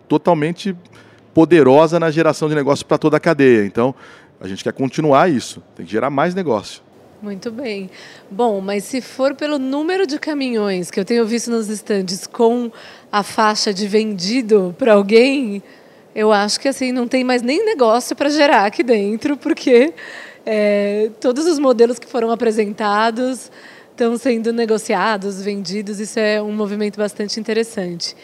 totalmente 0.09 0.77
poderosa 1.35 1.99
na 1.99 2.11
geração 2.11 2.49
de 2.49 2.55
negócio 2.55 2.87
para 2.87 2.97
toda 2.97 3.17
a 3.17 3.21
cadeia. 3.21 3.65
Então, 3.65 3.95
a 4.41 4.47
gente 4.47 4.63
quer 4.63 4.73
continuar 4.73 5.31
isso, 5.31 5.63
tem 5.75 5.85
que 5.85 5.91
gerar 5.91 6.11
mais 6.11 6.35
negócio. 6.35 6.86
Muito 7.23 7.51
bem. 7.51 7.91
Bom, 8.31 8.61
mas 8.61 8.85
se 8.85 9.01
for 9.01 9.35
pelo 9.35 9.59
número 9.59 10.07
de 10.07 10.19
caminhões 10.19 10.91
que 10.91 11.01
eu 11.01 11.05
tenho 11.05 11.25
visto 11.25 11.51
nos 11.51 11.69
estandes 11.69 12.27
com 12.27 12.71
a 13.11 13.23
faixa 13.23 13.73
de 13.73 13.89
vendido 13.89 14.75
para 14.79 14.93
alguém, 14.93 15.63
eu 16.15 16.31
acho 16.31 16.61
que 16.61 16.69
assim 16.69 16.93
não 16.93 17.09
tem 17.09 17.25
mais 17.25 17.43
nem 17.43 17.65
negócio 17.65 18.15
para 18.15 18.29
gerar 18.29 18.67
aqui 18.67 18.83
dentro, 18.83 19.37
porque 19.37 19.95
é, 20.45 21.11
todos 21.21 21.47
os 21.47 21.59
modelos 21.59 21.99
que 21.99 22.07
foram 22.07 22.31
apresentados 22.31 23.51
estão 23.91 24.17
sendo 24.19 24.53
negociados, 24.53 25.43
vendidos. 25.43 25.99
Isso 25.99 26.19
é 26.19 26.41
um 26.41 26.53
movimento 26.53 26.99
bastante 26.99 27.41
interessante. 27.41 28.15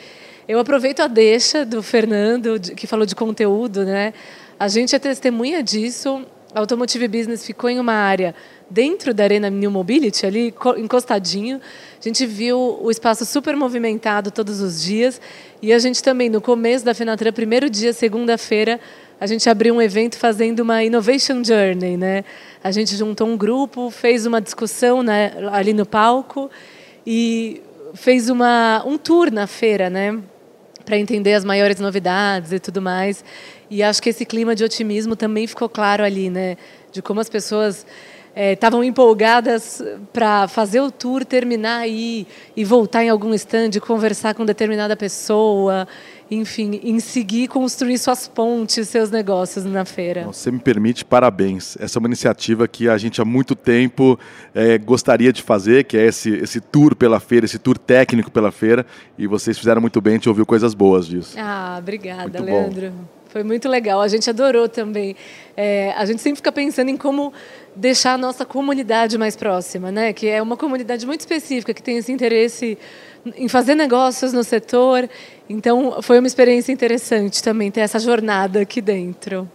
Eu 0.46 0.58
aproveito 0.58 1.00
a 1.00 1.06
deixa 1.06 1.64
do 1.64 1.82
Fernando, 1.82 2.60
que 2.60 2.86
falou 2.86 3.06
de 3.06 3.14
conteúdo, 3.14 3.84
né? 3.84 4.12
A 4.58 4.68
gente 4.68 4.94
é 4.94 4.98
testemunha 4.98 5.62
disso. 5.62 6.24
A 6.54 6.60
Automotive 6.60 7.08
Business 7.08 7.46
ficou 7.46 7.70
em 7.70 7.80
uma 7.80 7.94
área 7.94 8.34
dentro 8.68 9.14
da 9.14 9.24
Arena 9.24 9.48
New 9.48 9.70
Mobility, 9.70 10.26
ali 10.26 10.54
encostadinho. 10.76 11.60
A 11.98 12.02
gente 12.02 12.26
viu 12.26 12.78
o 12.82 12.90
espaço 12.90 13.24
super 13.24 13.56
movimentado 13.56 14.30
todos 14.30 14.60
os 14.60 14.82
dias. 14.82 15.20
E 15.62 15.72
a 15.72 15.78
gente 15.78 16.02
também, 16.02 16.28
no 16.28 16.40
começo 16.40 16.84
da 16.84 16.92
Fenatran, 16.92 17.32
primeiro 17.32 17.70
dia, 17.70 17.92
segunda-feira, 17.92 18.78
a 19.18 19.26
gente 19.26 19.48
abriu 19.48 19.74
um 19.74 19.80
evento 19.80 20.18
fazendo 20.18 20.60
uma 20.60 20.84
Innovation 20.84 21.42
Journey, 21.42 21.96
né? 21.96 22.24
A 22.62 22.70
gente 22.70 22.96
juntou 22.96 23.28
um 23.28 23.36
grupo, 23.36 23.90
fez 23.90 24.26
uma 24.26 24.40
discussão 24.40 25.02
né, 25.02 25.32
ali 25.52 25.72
no 25.72 25.86
palco 25.86 26.50
e 27.06 27.62
fez 27.94 28.28
uma, 28.28 28.82
um 28.84 28.98
tour 28.98 29.30
na 29.30 29.46
feira, 29.46 29.88
né? 29.88 30.18
Para 30.92 30.98
entender 30.98 31.32
as 31.32 31.42
maiores 31.42 31.80
novidades 31.80 32.52
e 32.52 32.60
tudo 32.60 32.82
mais. 32.82 33.24
E 33.70 33.82
acho 33.82 34.02
que 34.02 34.10
esse 34.10 34.26
clima 34.26 34.54
de 34.54 34.62
otimismo 34.62 35.16
também 35.16 35.46
ficou 35.46 35.66
claro 35.66 36.04
ali, 36.04 36.28
né? 36.28 36.58
De 36.92 37.00
como 37.00 37.18
as 37.18 37.30
pessoas 37.30 37.86
estavam 38.36 38.82
é, 38.82 38.86
empolgadas 38.86 39.82
para 40.12 40.46
fazer 40.48 40.82
o 40.82 40.90
tour, 40.90 41.24
terminar 41.24 41.78
aí 41.78 42.26
e 42.54 42.62
voltar 42.62 43.02
em 43.04 43.08
algum 43.08 43.32
stand, 43.32 43.70
conversar 43.80 44.34
com 44.34 44.44
determinada 44.44 44.94
pessoa, 44.94 45.88
enfim, 46.34 46.80
em 46.82 46.98
seguir 46.98 47.48
construir 47.48 47.98
suas 47.98 48.26
pontes, 48.26 48.88
seus 48.88 49.10
negócios 49.10 49.64
na 49.64 49.84
feira. 49.84 50.24
Você 50.24 50.50
me 50.50 50.58
permite, 50.58 51.04
parabéns. 51.04 51.76
Essa 51.78 51.98
é 51.98 52.00
uma 52.00 52.08
iniciativa 52.08 52.66
que 52.66 52.88
a 52.88 52.96
gente 52.96 53.20
há 53.20 53.24
muito 53.24 53.54
tempo 53.54 54.18
é, 54.54 54.78
gostaria 54.78 55.32
de 55.32 55.42
fazer, 55.42 55.84
que 55.84 55.96
é 55.96 56.06
esse, 56.06 56.30
esse 56.30 56.60
tour 56.60 56.94
pela 56.94 57.20
feira, 57.20 57.44
esse 57.44 57.58
tour 57.58 57.76
técnico 57.76 58.30
pela 58.30 58.50
feira, 58.50 58.86
e 59.18 59.26
vocês 59.26 59.58
fizeram 59.58 59.80
muito 59.80 60.00
bem, 60.00 60.14
a 60.14 60.16
gente 60.16 60.28
ouviu 60.28 60.46
coisas 60.46 60.74
boas 60.74 61.06
disso. 61.06 61.36
Ah, 61.38 61.76
obrigada, 61.78 62.22
muito 62.22 62.42
Leandro. 62.44 62.90
Bom. 62.90 63.21
Foi 63.32 63.42
muito 63.42 63.66
legal. 63.66 64.02
A 64.02 64.08
gente 64.08 64.28
adorou 64.28 64.68
também. 64.68 65.16
É, 65.56 65.94
a 65.96 66.04
gente 66.04 66.20
sempre 66.20 66.36
fica 66.36 66.52
pensando 66.52 66.90
em 66.90 66.98
como 66.98 67.32
deixar 67.74 68.12
a 68.12 68.18
nossa 68.18 68.44
comunidade 68.44 69.16
mais 69.16 69.34
próxima, 69.34 69.90
né? 69.90 70.12
Que 70.12 70.28
é 70.28 70.42
uma 70.42 70.54
comunidade 70.54 71.06
muito 71.06 71.20
específica 71.20 71.72
que 71.72 71.82
tem 71.82 71.96
esse 71.96 72.12
interesse 72.12 72.76
em 73.34 73.48
fazer 73.48 73.74
negócios 73.74 74.34
no 74.34 74.44
setor. 74.44 75.08
Então, 75.48 76.02
foi 76.02 76.18
uma 76.18 76.26
experiência 76.26 76.72
interessante 76.72 77.42
também 77.42 77.70
ter 77.70 77.80
essa 77.80 77.98
jornada 77.98 78.60
aqui 78.60 78.82
dentro. 78.82 79.50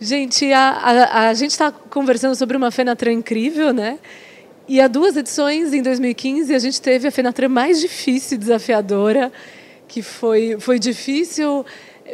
Gente, 0.00 0.52
a, 0.52 0.68
a, 0.70 1.28
a 1.30 1.34
gente 1.34 1.50
está 1.50 1.72
conversando 1.72 2.36
sobre 2.36 2.56
uma 2.56 2.70
Fenatran 2.70 3.14
incrível, 3.14 3.72
né? 3.72 3.98
E 4.68 4.80
há 4.80 4.86
duas 4.86 5.16
edições, 5.16 5.72
em 5.72 5.82
2015, 5.82 6.54
a 6.54 6.58
gente 6.60 6.80
teve 6.80 7.08
a 7.08 7.10
Fenatran 7.10 7.48
mais 7.48 7.80
difícil 7.80 8.36
e 8.36 8.38
desafiadora, 8.38 9.32
que 9.88 10.02
foi, 10.02 10.56
foi 10.60 10.78
difícil 10.78 11.66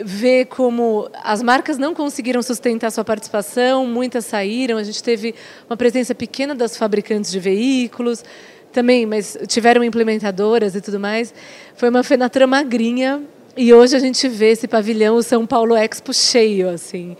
ver 0.05 0.47
como 0.47 1.09
as 1.23 1.43
marcas 1.43 1.79
não 1.79 1.95
conseguiram 1.95 2.43
sustentar 2.43 2.91
sua 2.91 3.05
participação, 3.05 3.87
muitas 3.87 4.27
saíram, 4.27 4.77
a 4.77 4.83
gente 4.83 5.03
teve 5.03 5.35
uma 5.69 5.77
presença 5.77 6.15
pequena 6.15 6.55
das 6.55 6.77
fabricantes 6.77 7.31
de 7.31 7.41
veículos, 7.41 8.25
também, 8.73 9.07
mas 9.07 9.37
tiveram 9.47 9.83
implementadoras 9.83 10.75
e 10.75 10.81
tudo 10.81 11.01
mais. 11.01 11.33
Foi 11.75 11.89
uma 11.89 12.03
Fenatra 12.03 12.47
magrinha 12.47 13.23
e 13.57 13.73
hoje 13.73 13.97
a 13.97 13.99
gente 13.99 14.29
vê 14.29 14.51
esse 14.51 14.69
pavilhão, 14.69 15.17
o 15.17 15.23
São 15.23 15.47
Paulo 15.47 15.75
Expo 15.75 16.13
cheio, 16.13 16.69
assim. 16.69 17.17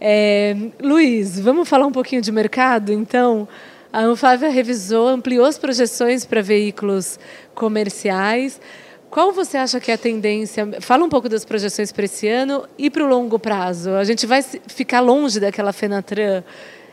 É, 0.00 0.54
Luiz, 0.82 1.38
vamos 1.40 1.68
falar 1.68 1.86
um 1.86 1.92
pouquinho 1.92 2.20
de 2.20 2.30
mercado, 2.30 2.92
então? 2.92 3.48
A 3.92 4.00
Anfávia 4.02 4.50
revisou, 4.50 5.08
ampliou 5.08 5.46
as 5.46 5.56
projeções 5.56 6.26
para 6.26 6.42
veículos 6.42 7.18
comerciais. 7.54 8.60
Qual 9.14 9.30
você 9.30 9.56
acha 9.56 9.78
que 9.78 9.92
é 9.92 9.94
a 9.94 9.98
tendência? 9.98 10.68
Fala 10.80 11.04
um 11.04 11.08
pouco 11.08 11.28
das 11.28 11.44
projeções 11.44 11.92
para 11.92 12.04
esse 12.04 12.26
ano 12.26 12.66
e 12.76 12.90
para 12.90 13.04
o 13.04 13.06
longo 13.06 13.38
prazo. 13.38 13.90
A 13.90 14.02
gente 14.02 14.26
vai 14.26 14.42
ficar 14.42 14.98
longe 14.98 15.38
daquela 15.38 15.72
Fenatran 15.72 16.42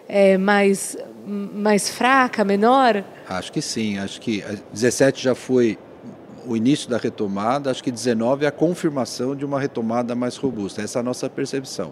é, 0.08 0.38
mais, 0.38 0.96
mais 1.26 1.90
fraca, 1.90 2.46
menor? 2.46 3.04
Acho 3.28 3.52
que 3.52 3.60
sim. 3.60 3.98
Acho 3.98 4.22
que 4.22 4.44
17 4.72 5.24
já 5.24 5.34
foi 5.34 5.80
o 6.46 6.56
início 6.56 6.88
da 6.88 6.98
retomada, 7.00 7.72
acho 7.72 7.84
que 7.84 7.90
19 7.90 8.46
é 8.46 8.50
a 8.50 8.52
confirmação 8.52 9.36
de 9.36 9.44
uma 9.44 9.60
retomada 9.60 10.14
mais 10.14 10.38
robusta. 10.38 10.84
Essa 10.84 11.00
é 11.00 11.02
a 11.02 11.04
nossa 11.04 11.28
percepção. 11.28 11.92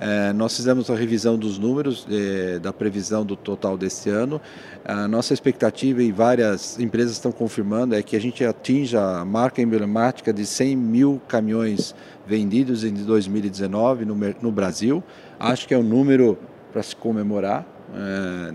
É, 0.00 0.32
nós 0.32 0.56
fizemos 0.56 0.90
a 0.90 0.94
revisão 0.94 1.36
dos 1.36 1.58
números 1.58 2.06
é, 2.10 2.58
da 2.58 2.72
previsão 2.72 3.24
do 3.24 3.36
total 3.36 3.76
desse 3.76 4.10
ano. 4.10 4.40
A 4.84 5.06
nossa 5.06 5.32
expectativa, 5.32 6.02
e 6.02 6.10
várias 6.10 6.78
empresas 6.78 7.12
estão 7.12 7.30
confirmando, 7.30 7.94
é 7.94 8.02
que 8.02 8.16
a 8.16 8.20
gente 8.20 8.44
atinja 8.44 9.00
a 9.20 9.24
marca 9.24 9.62
emblemática 9.62 10.32
de 10.32 10.44
100 10.44 10.76
mil 10.76 11.22
caminhões 11.28 11.94
vendidos 12.26 12.84
em 12.84 12.92
2019 12.92 14.04
no, 14.04 14.16
no 14.40 14.52
Brasil. 14.52 15.02
Acho 15.38 15.68
que 15.68 15.74
é 15.74 15.78
um 15.78 15.82
número 15.82 16.38
para 16.72 16.82
se 16.82 16.96
comemorar. 16.96 17.66
É, 17.94 18.54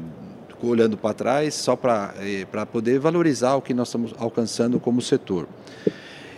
olhando 0.62 0.97
para 0.97 1.13
trás, 1.13 1.54
só 1.54 1.76
para 1.76 2.13
é, 2.19 2.45
poder 2.65 3.00
valorizar 3.00 3.56
o 3.56 3.62
que 3.62 3.73
nós 3.73 3.89
estamos 3.89 4.13
alcançando 4.17 4.80
como 4.80 5.02
setor. 5.02 5.47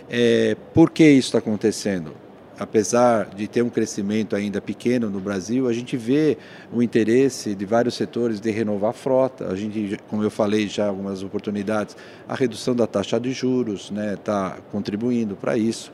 É, 0.08 0.56
por 0.74 0.90
que 0.90 1.08
isso 1.08 1.28
está 1.28 1.38
acontecendo? 1.38 2.12
Apesar 2.60 3.30
de 3.34 3.48
ter 3.48 3.62
um 3.62 3.70
crescimento 3.70 4.36
ainda 4.36 4.60
pequeno 4.60 5.08
no 5.08 5.18
Brasil, 5.18 5.66
a 5.66 5.72
gente 5.72 5.96
vê 5.96 6.36
o 6.70 6.82
interesse 6.82 7.54
de 7.54 7.64
vários 7.64 7.94
setores 7.94 8.38
de 8.38 8.50
renovar 8.50 8.90
a 8.90 8.92
frota. 8.92 9.46
A 9.50 9.56
gente, 9.56 9.98
como 10.10 10.22
eu 10.22 10.30
falei 10.30 10.68
já 10.68 10.86
algumas 10.86 11.22
oportunidades, 11.22 11.96
a 12.28 12.34
redução 12.34 12.76
da 12.76 12.86
taxa 12.86 13.18
de 13.18 13.32
juros 13.32 13.84
está 13.84 13.94
né, 13.94 14.16
tá 14.16 14.58
contribuindo 14.70 15.36
para 15.36 15.56
isso. 15.56 15.90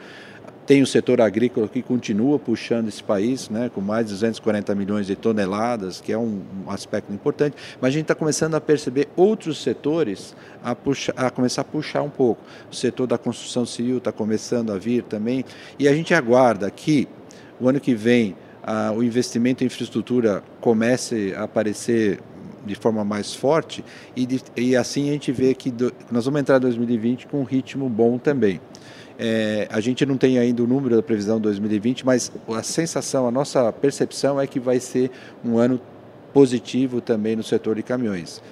Tem 0.66 0.82
o 0.82 0.86
setor 0.86 1.20
agrícola 1.20 1.68
que 1.68 1.80
continua 1.80 2.40
puxando 2.40 2.88
esse 2.88 3.02
país, 3.02 3.48
né, 3.48 3.70
com 3.72 3.80
mais 3.80 4.06
de 4.06 4.12
240 4.14 4.74
milhões 4.74 5.06
de 5.06 5.14
toneladas, 5.14 6.00
que 6.00 6.12
é 6.12 6.18
um, 6.18 6.42
aspecto 6.66 7.12
importante, 7.12 7.56
mas 7.80 7.90
a 7.90 7.92
gente 7.92 8.02
está 8.02 8.14
começando 8.16 8.56
a 8.56 8.60
perceber 8.60 9.08
outros 9.14 9.62
setores 9.62 10.34
a, 10.64 10.74
puxar, 10.74 11.14
a 11.16 11.30
começar 11.30 11.60
a 11.60 11.64
puxar 11.64 12.02
um 12.02 12.10
pouco. 12.10 12.42
O 12.70 12.74
setor 12.74 13.06
da 13.06 13.16
construção 13.16 13.64
civil 13.64 13.98
está 13.98 14.10
começando 14.10 14.72
a 14.72 14.78
vir 14.78 15.04
também, 15.04 15.44
e 15.78 15.86
a 15.86 15.94
gente 15.94 16.12
aguarda 16.12 16.68
que 16.68 17.06
o 17.60 17.68
ano 17.68 17.78
que 17.78 17.94
vem 17.94 18.34
o 18.96 19.02
investimento 19.02 19.62
em 19.62 19.68
infraestrutura 19.68 20.42
comece 20.60 21.32
a 21.36 21.44
aparecer 21.44 22.18
de 22.64 22.74
forma 22.74 23.04
mais 23.04 23.32
forte 23.32 23.84
e, 24.16 24.26
de, 24.26 24.42
e 24.56 24.74
assim 24.74 25.08
a 25.08 25.12
gente 25.12 25.30
vê 25.30 25.54
que 25.54 25.70
do, 25.70 25.92
nós 26.10 26.24
vamos 26.24 26.40
entrar 26.40 26.56
em 26.56 26.60
2020 26.60 27.28
com 27.28 27.40
um 27.40 27.44
ritmo 27.44 27.88
bom 27.88 28.18
também. 28.18 28.60
É, 29.18 29.66
a 29.70 29.80
gente 29.80 30.04
não 30.04 30.18
tem 30.18 30.38
ainda 30.38 30.62
o 30.62 30.66
número 30.66 30.96
da 30.96 31.02
previsão 31.02 31.40
2020, 31.40 32.04
mas 32.04 32.30
a 32.48 32.62
sensação, 32.62 33.26
a 33.26 33.30
nossa 33.30 33.72
percepção 33.72 34.40
é 34.40 34.46
que 34.46 34.60
vai 34.60 34.78
ser 34.78 35.10
um 35.44 35.58
ano 35.58 35.80
positivo 36.32 37.00
também 37.00 37.34
no 37.34 37.42
setor 37.42 37.76
de 37.76 37.82
caminhões. 37.82 38.42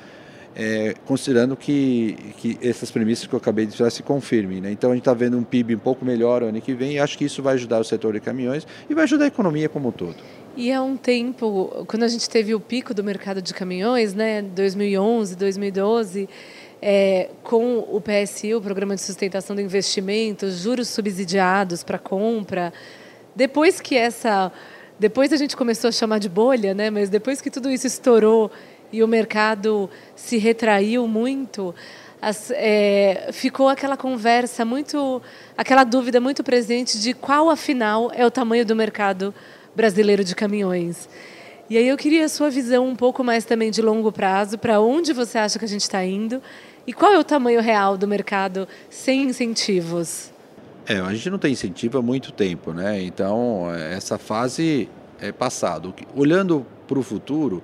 É, 0.57 0.95
considerando 1.05 1.57
que, 1.57 2.17
que 2.39 2.59
essas 2.63 2.89
premissas 2.89 3.27
que 3.27 3.35
eu 3.35 3.39
acabei 3.39 3.67
de 3.67 3.77
falar 3.77 3.91
se 3.91 4.03
confirmem. 4.03 4.61
Né? 4.61 4.71
Então 4.71 4.91
a 4.91 4.95
gente 4.95 5.03
está 5.03 5.13
vendo 5.13 5.37
um 5.37 5.43
PIB 5.43 5.75
um 5.75 5.81
pouco 5.81 6.05
melhor 6.05 6.45
ano 6.45 6.61
que 6.61 6.73
vem 6.73 6.93
e 6.93 6.99
acho 6.99 7.19
que 7.19 7.25
isso 7.25 7.43
vai 7.43 7.55
ajudar 7.55 7.81
o 7.81 7.85
setor 7.85 8.13
de 8.13 8.21
caminhões 8.21 8.65
e 8.89 8.95
vai 8.95 9.05
ajudar 9.05 9.25
a 9.25 9.29
economia 9.29 9.69
como 9.69 9.89
um 9.89 9.93
todo. 9.93 10.17
E 10.57 10.73
há 10.73 10.81
um 10.81 10.97
tempo, 10.97 11.85
quando 11.89 12.05
a 12.05 12.09
gente 12.09 12.31
teve 12.31 12.55
o 12.55 12.61
pico 12.61 12.95
do 12.95 13.03
mercado 13.03 13.43
de 13.43 13.53
caminhões, 13.53 14.15
né, 14.15 14.41
2011, 14.41 15.35
2012, 15.35 16.29
é, 16.87 17.31
com 17.43 17.79
o 17.79 17.99
PSI, 17.99 18.55
o 18.55 18.61
Programa 18.61 18.95
de 18.95 19.01
Sustentação 19.01 19.57
do 19.57 19.63
Investimento, 19.63 20.51
juros 20.51 20.89
subsidiados 20.89 21.83
para 21.83 21.99
compra. 21.99 22.75
Depois 23.35 23.81
que 23.81 23.97
essa. 23.97 24.53
Depois 25.01 25.33
a 25.33 25.37
gente 25.39 25.57
começou 25.57 25.89
a 25.89 25.93
chamar 25.93 26.19
de 26.19 26.29
bolha, 26.29 26.75
né? 26.75 26.91
mas 26.91 27.09
depois 27.09 27.41
que 27.41 27.51
tudo 27.51 27.71
isso 27.71 27.87
estourou 27.87 28.51
e 28.93 29.03
o 29.03 29.09
mercado 29.09 29.89
se 30.15 30.37
retraiu 30.37 31.09
muito, 31.09 31.75
as, 32.21 32.53
é, 32.55 33.31
ficou 33.33 33.71
aquela 33.71 33.97
conversa 33.97 34.63
muito. 34.63 35.23
aquela 35.57 35.85
dúvida 35.85 36.21
muito 36.21 36.45
presente 36.45 37.01
de 37.01 37.15
qual, 37.15 37.49
afinal, 37.49 38.13
é 38.15 38.27
o 38.27 38.31
tamanho 38.31 38.67
do 38.67 38.77
mercado 38.77 39.35
brasileiro 39.75 40.23
de 40.23 40.35
caminhões. 40.35 41.09
E 41.71 41.79
aí 41.79 41.89
eu 41.89 41.97
queria 41.97 42.27
a 42.27 42.29
sua 42.29 42.51
visão 42.51 42.87
um 42.87 42.95
pouco 42.95 43.25
mais 43.25 43.47
também 43.47 43.71
de 43.71 43.81
longo 43.81 44.13
prazo, 44.13 44.59
para 44.59 44.83
onde 44.83 45.15
você 45.15 45.39
acha 45.39 45.59
que 45.59 45.65
a 45.65 45.69
gente 45.69 45.81
está 45.81 46.05
indo 46.05 46.43
e 46.87 46.93
qual 46.93 47.13
é 47.13 47.19
o 47.19 47.25
tamanho 47.25 47.61
real 47.61 47.97
do 47.97 48.07
mercado 48.07 48.69
sem 48.91 49.25
incentivos? 49.25 50.33
É, 50.87 50.99
a 50.99 51.13
gente 51.15 51.31
não 51.31 51.39
tem 51.39 51.53
incentivo 51.53 51.99
há 51.99 52.03
muito 52.03 52.31
tempo, 52.31 52.73
né? 52.73 53.03
Então, 53.03 53.73
essa 53.75 54.19
fase 54.19 54.89
é 55.21 55.33
passada. 55.33 55.93
Olhando 56.15 56.67
para 56.87 56.99
o 56.99 57.03
futuro, 57.03 57.63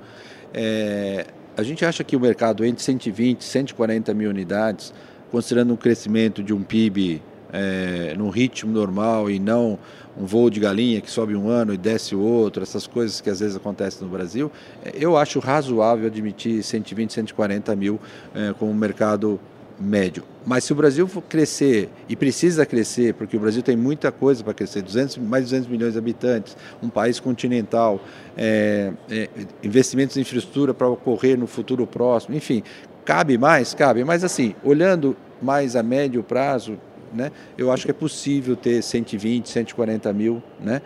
é, 0.55 1.27
a 1.57 1.63
gente 1.63 1.85
acha 1.85 2.03
que 2.03 2.17
o 2.17 2.21
mercado 2.21 2.65
entre 2.65 2.83
120 2.83 3.43
e 3.43 3.45
140 3.45 4.15
mil 4.15 4.31
unidades, 4.31 4.95
considerando 5.31 5.75
um 5.75 5.77
crescimento 5.77 6.43
de 6.43 6.55
um 6.55 6.63
PIB 6.63 7.23
é, 7.53 8.15
num 8.17 8.31
ritmo 8.31 8.73
normal 8.73 9.31
e 9.31 9.39
não 9.39 9.79
um 10.19 10.27
voo 10.27 10.51
de 10.51 10.61
galinha 10.61 11.01
que 11.01 11.11
sobe 11.11 11.35
um 11.35 11.49
ano 11.49 11.73
e 11.73 11.77
desce 11.77 12.15
o 12.15 12.21
outro, 12.21 12.63
essas 12.63 12.87
coisas 12.87 13.21
que 13.21 13.31
às 13.31 13.41
vezes 13.41 13.57
acontecem 13.57 14.03
no 14.03 14.13
Brasil, 14.13 14.51
é, 14.85 14.93
eu 14.95 15.17
acho 15.17 15.39
razoável 15.39 16.07
admitir 16.07 16.63
120, 16.63 17.13
140 17.13 17.77
mil 17.77 18.01
é, 18.35 18.53
como 18.59 18.73
mercado 18.75 19.41
médio. 19.81 20.23
Mas 20.45 20.65
se 20.65 20.73
o 20.73 20.77
Brasil 20.77 21.09
for 21.09 21.23
crescer, 21.23 21.89
e 22.09 22.15
precisa 22.15 22.67
crescer, 22.67 23.15
porque 23.15 23.37
o 23.37 23.41
Brasil 23.41 23.63
tem 23.63 23.77
muita 23.77 24.13
coisa 24.13 24.45
para 24.45 24.53
crescer, 24.53 24.83
200, 24.83 25.17
mais 25.19 25.45
de 25.45 25.51
200 25.51 25.71
milhões 25.71 25.93
de 25.95 25.99
habitantes, 25.99 26.57
um 26.83 26.89
país 26.89 27.19
continental, 27.19 28.01
é, 28.37 28.93
é, 29.11 29.29
investimentos 29.63 30.17
em 30.17 30.21
infraestrutura 30.21 30.75
para 30.75 30.89
ocorrer 30.89 31.39
no 31.39 31.47
futuro 31.47 31.87
próximo, 31.87 32.37
enfim, 32.37 32.63
cabe 33.05 33.39
mais? 33.39 33.73
Cabe, 33.73 34.05
mas 34.05 34.23
assim, 34.23 34.55
olhando 34.63 35.17
mais 35.41 35.75
a 35.75 35.83
médio 35.83 36.23
prazo, 36.23 36.79
né, 37.13 37.31
eu 37.57 37.71
acho 37.71 37.85
que 37.85 37.91
é 37.91 37.95
possível 37.95 38.57
ter 38.57 38.83
120, 38.83 39.49
140 39.49 40.13
mil 40.13 40.43
né, 40.61 40.81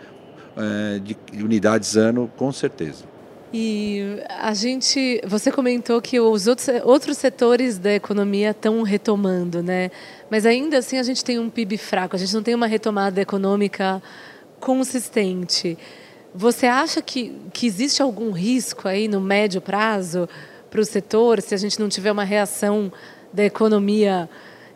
eh, 0.57 0.99
de 1.03 1.43
unidades 1.43 1.95
ano, 1.95 2.31
com 2.37 2.51
certeza. 2.51 3.03
E 3.53 4.19
a 4.37 4.53
gente, 4.53 5.21
você 5.25 5.49
comentou 5.49 6.01
que 6.01 6.19
os 6.19 6.45
outros, 6.45 6.67
outros 6.83 7.17
setores 7.17 7.77
da 7.77 7.93
economia 7.93 8.51
estão 8.51 8.81
retomando, 8.81 9.63
né? 9.63 9.91
Mas 10.29 10.45
ainda 10.45 10.79
assim 10.79 10.97
a 10.97 11.03
gente 11.03 11.23
tem 11.23 11.39
um 11.39 11.49
PIB 11.49 11.77
fraco, 11.77 12.17
a 12.17 12.19
gente 12.19 12.33
não 12.33 12.43
tem 12.43 12.53
uma 12.53 12.67
retomada 12.67 13.21
econômica 13.21 14.03
consistente. 14.59 15.77
Você 16.33 16.65
acha 16.65 17.01
que, 17.01 17.33
que 17.53 17.65
existe 17.65 18.01
algum 18.01 18.31
risco 18.31 18.89
aí 18.89 19.07
no 19.07 19.21
médio 19.21 19.61
prazo 19.61 20.27
para 20.69 20.81
o 20.81 20.85
setor, 20.85 21.41
se 21.41 21.53
a 21.53 21.57
gente 21.57 21.79
não 21.79 21.87
tiver 21.87 22.11
uma 22.11 22.25
reação 22.25 22.91
da 23.31 23.45
economia 23.45 24.29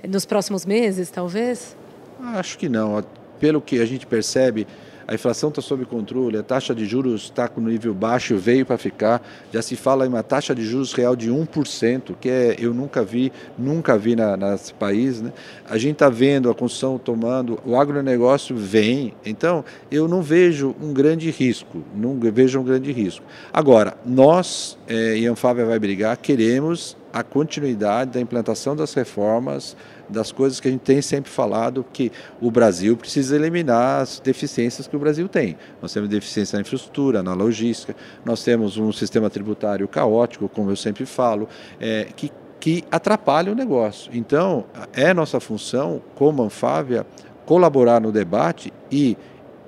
nos 0.07 0.25
próximos 0.25 0.65
meses, 0.65 1.09
talvez? 1.09 1.75
Acho 2.21 2.57
que 2.57 2.69
não. 2.69 3.03
Pelo 3.39 3.61
que 3.61 3.79
a 3.79 3.85
gente 3.85 4.05
percebe, 4.05 4.67
a 5.09 5.15
inflação 5.15 5.49
está 5.49 5.59
sob 5.59 5.85
controle, 5.85 6.37
a 6.37 6.43
taxa 6.43 6.75
de 6.75 6.85
juros 6.85 7.23
está 7.23 7.47
com 7.47 7.59
nível 7.61 7.95
baixo, 7.95 8.37
veio 8.37 8.63
para 8.63 8.77
ficar. 8.77 9.27
Já 9.51 9.59
se 9.59 9.75
fala 9.75 10.05
em 10.05 10.09
uma 10.09 10.21
taxa 10.21 10.53
de 10.53 10.63
juros 10.63 10.93
real 10.93 11.15
de 11.15 11.31
1%, 11.31 12.13
que 12.21 12.29
é, 12.29 12.55
eu 12.59 12.75
nunca 12.75 13.03
vi, 13.03 13.33
nunca 13.57 13.97
vi 13.97 14.15
na, 14.15 14.37
nesse 14.37 14.71
país. 14.71 15.19
Né? 15.19 15.33
A 15.67 15.79
gente 15.79 15.93
está 15.93 16.09
vendo 16.09 16.47
a 16.47 16.53
construção 16.53 16.99
tomando, 16.99 17.59
o 17.65 17.75
agronegócio 17.75 18.55
vem. 18.55 19.15
Então, 19.25 19.65
eu 19.89 20.07
não 20.07 20.21
vejo 20.21 20.75
um 20.79 20.93
grande 20.93 21.31
risco, 21.31 21.81
não 21.95 22.19
vejo 22.19 22.59
um 22.59 22.63
grande 22.63 22.91
risco. 22.91 23.25
Agora, 23.51 23.97
nós, 24.05 24.77
é, 24.87 25.17
e 25.17 25.27
a 25.27 25.31
Anfávia 25.31 25.65
vai 25.65 25.79
brigar, 25.79 26.15
queremos 26.17 26.95
a 27.11 27.23
continuidade 27.23 28.11
da 28.11 28.19
implantação 28.19 28.75
das 28.75 28.93
reformas, 28.93 29.75
das 30.07 30.31
coisas 30.31 30.59
que 30.59 30.67
a 30.67 30.71
gente 30.71 30.81
tem 30.81 31.01
sempre 31.01 31.29
falado, 31.29 31.85
que 31.91 32.11
o 32.41 32.49
Brasil 32.49 32.95
precisa 32.97 33.35
eliminar 33.35 34.01
as 34.01 34.19
deficiências 34.19 34.87
que 34.87 34.95
o 34.95 34.99
Brasil 34.99 35.27
tem. 35.27 35.57
Nós 35.81 35.93
temos 35.93 36.09
deficiência 36.09 36.57
na 36.57 36.61
infraestrutura, 36.61 37.21
na 37.21 37.33
logística, 37.33 37.95
nós 38.25 38.43
temos 38.43 38.77
um 38.77 38.91
sistema 38.91 39.29
tributário 39.29 39.87
caótico, 39.87 40.49
como 40.49 40.71
eu 40.71 40.75
sempre 40.75 41.05
falo, 41.05 41.47
é, 41.79 42.07
que, 42.15 42.31
que 42.59 42.83
atrapalha 42.91 43.51
o 43.51 43.55
negócio. 43.55 44.11
Então, 44.13 44.65
é 44.93 45.13
nossa 45.13 45.39
função, 45.39 46.01
como 46.15 46.43
Anfávia, 46.43 47.05
colaborar 47.45 47.99
no 47.99 48.11
debate 48.11 48.71
e 48.91 49.17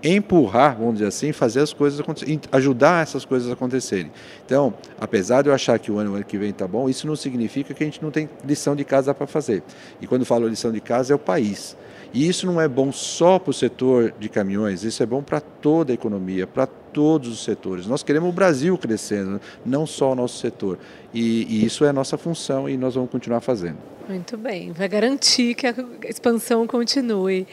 empurrar, 0.04 0.78
vamos 0.78 0.96
dizer 0.96 1.08
assim, 1.08 1.32
fazer 1.32 1.60
as 1.60 1.74
coisas 1.74 2.00
acontecerem, 2.00 2.42
ajudar 2.52 3.04
essas 3.04 3.26
coisas 3.26 3.50
a 3.50 3.54
acontecerem. 3.54 4.12
Então, 4.46 4.74
apesar 5.00 5.42
de 5.42 5.50
eu 5.50 5.54
achar 5.54 5.78
que 5.80 5.92
o 5.92 5.98
ano, 5.98 6.12
o 6.12 6.16
ano 6.16 6.26
que 6.26 6.38
vem 6.38 6.50
está 6.50 6.68
bom, 6.68 6.90
isso 6.90 7.06
não 7.06 7.16
significa 7.16 7.74
que 7.74 7.84
a 7.84 7.86
gente 7.86 8.02
não 8.02 8.12
tem 8.12 8.30
lição 8.44 8.76
de 8.76 8.84
casa 8.84 9.14
para 9.14 9.28
fazer. 9.28 9.64
E 10.02 10.08
quando 10.08 10.26
falo 10.26 10.48
lição 10.48 10.72
de 10.72 10.82
casa, 10.82 11.14
é 11.14 11.16
o 11.16 11.20
país. 11.20 11.78
E 12.14 12.28
isso 12.28 12.46
não 12.46 12.60
é 12.60 12.68
bom 12.68 12.92
só 12.92 13.40
para 13.40 13.52
o 13.52 13.54
setor 13.54 14.14
de 14.20 14.28
caminhões, 14.28 14.84
isso 14.84 15.02
é 15.02 15.06
bom 15.06 15.24
para 15.24 15.40
toda 15.40 15.94
a 15.94 15.96
economia, 15.96 16.46
para 16.46 16.66
todos 16.66 17.30
os 17.30 17.44
setores. 17.44 17.88
Nós 17.88 18.04
queremos 18.04 18.30
o 18.30 18.34
Brasil 18.34 18.78
crescendo, 18.78 19.40
não 19.66 19.86
só 19.86 20.12
o 20.12 20.16
nosso 20.16 20.38
setor. 20.40 20.78
E, 21.14 21.44
e, 21.44 21.66
isso 21.66 21.86
é 21.86 21.90
a 21.90 21.94
nossa 21.94 22.18
função 22.18 22.68
e 22.68 22.76
nós 22.76 22.96
vamos 22.96 23.10
continuar 23.10 23.40
fazendo. 23.40 23.78
Muito 24.10 24.38
bem, 24.38 24.74
vai 24.74 24.90
garantir 24.90 25.56
que 25.56 25.66
a 25.68 25.74
expansão 26.04 26.68
continue. 26.68 27.48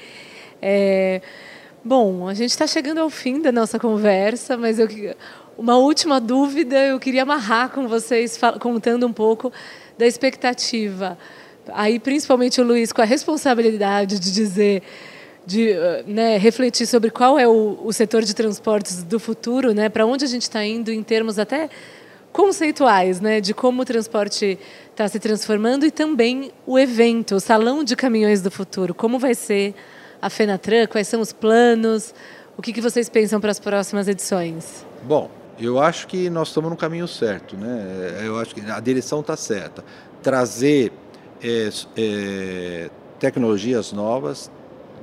É... 0.61 1.23
Bom, 1.85 2.27
a 2.27 2.35
gente 2.35 2.51
está 2.51 2.67
chegando 2.67 2.99
ao 2.99 3.09
fim 3.09 3.41
da 3.41 3.53
nossa 3.53 3.79
conversa, 3.79 4.57
mas 4.57 4.81
eu, 4.81 4.88
uma 5.57 5.77
última 5.77 6.21
dúvida 6.21 6.77
eu 6.77 6.99
queria 6.99 7.23
amarrar 7.23 7.71
com 7.71 7.87
vocês, 7.87 8.38
contando 8.59 9.07
um 9.07 9.12
pouco 9.12 9.53
da 9.97 10.05
expectativa. 10.05 11.17
Aí, 11.69 12.01
principalmente 12.01 12.61
o 12.61 12.64
Luiz, 12.64 12.93
com 12.93 13.01
a 13.01 13.05
responsabilidade 13.05 14.19
de 14.19 14.33
dizer, 14.33 14.83
de 15.47 15.73
né, 16.05 16.37
refletir 16.37 16.85
sobre 16.85 17.11
qual 17.11 17.38
é 17.38 17.47
o, 17.47 17.79
o 17.85 17.93
setor 17.93 18.23
de 18.23 18.35
transportes 18.35 19.05
do 19.05 19.21
futuro, 19.21 19.73
né, 19.73 19.88
para 19.88 20.05
onde 20.05 20.25
a 20.25 20.29
gente 20.29 20.43
está 20.43 20.64
indo 20.64 20.91
em 20.91 21.03
termos 21.05 21.38
até 21.38 21.71
conceituais, 22.33 23.21
né, 23.21 23.41
de 23.41 23.55
como 23.55 23.83
o 23.83 23.85
transporte 23.85 24.59
está 24.91 25.07
se 25.07 25.21
transformando 25.21 25.87
e 25.87 25.93
também 25.93 26.51
o 26.67 26.77
evento, 26.77 27.37
o 27.37 27.41
Salão 27.41 27.85
de 27.85 27.95
Caminhões 27.95 28.43
do 28.43 28.51
Futuro, 28.51 28.93
como 28.93 29.17
vai 29.17 29.35
ser 29.35 29.75
a 30.20 30.31
Fenatran? 30.31 30.87
Quais 30.87 31.09
são 31.09 31.20
os 31.20 31.33
planos? 31.33 32.14
O 32.57 32.62
que, 32.62 32.72
que 32.72 32.81
vocês 32.81 33.09
pensam 33.09 33.40
para 33.40 33.50
as 33.50 33.59
próximas 33.59 34.09
edições? 34.09 34.85
Bom, 35.04 35.31
eu 35.61 35.81
acho 35.81 36.07
que 36.07 36.28
nós 36.31 36.48
estamos 36.48 36.70
no 36.70 36.76
caminho 36.76 37.07
certo, 37.07 37.57
né? 37.57 38.22
Eu 38.24 38.38
acho 38.38 38.54
que 38.54 38.61
a 38.61 38.81
direção 38.81 39.20
está 39.20 39.37
certa. 39.37 39.85
Trazer 40.22 40.92
é, 41.42 41.70
é, 41.96 42.90
tecnologias 43.18 43.92
novas, 43.92 44.50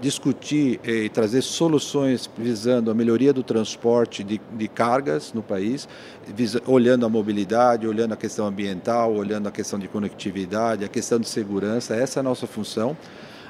discutir 0.01 0.79
é, 0.83 0.91
e 0.91 1.09
trazer 1.09 1.41
soluções 1.41 2.29
visando 2.37 2.91
a 2.91 2.93
melhoria 2.93 3.33
do 3.33 3.43
transporte 3.43 4.23
de, 4.23 4.39
de 4.53 4.67
cargas 4.67 5.33
no 5.33 5.41
país, 5.41 5.87
visa, 6.27 6.61
olhando 6.65 7.05
a 7.05 7.09
mobilidade, 7.09 7.87
olhando 7.87 8.13
a 8.13 8.17
questão 8.17 8.45
ambiental, 8.47 9.13
olhando 9.13 9.47
a 9.47 9.51
questão 9.51 9.79
de 9.79 9.87
conectividade, 9.87 10.83
a 10.83 10.89
questão 10.89 11.19
de 11.19 11.27
segurança. 11.27 11.95
Essa 11.95 12.19
é 12.19 12.21
a 12.21 12.23
nossa 12.23 12.45
função. 12.47 12.95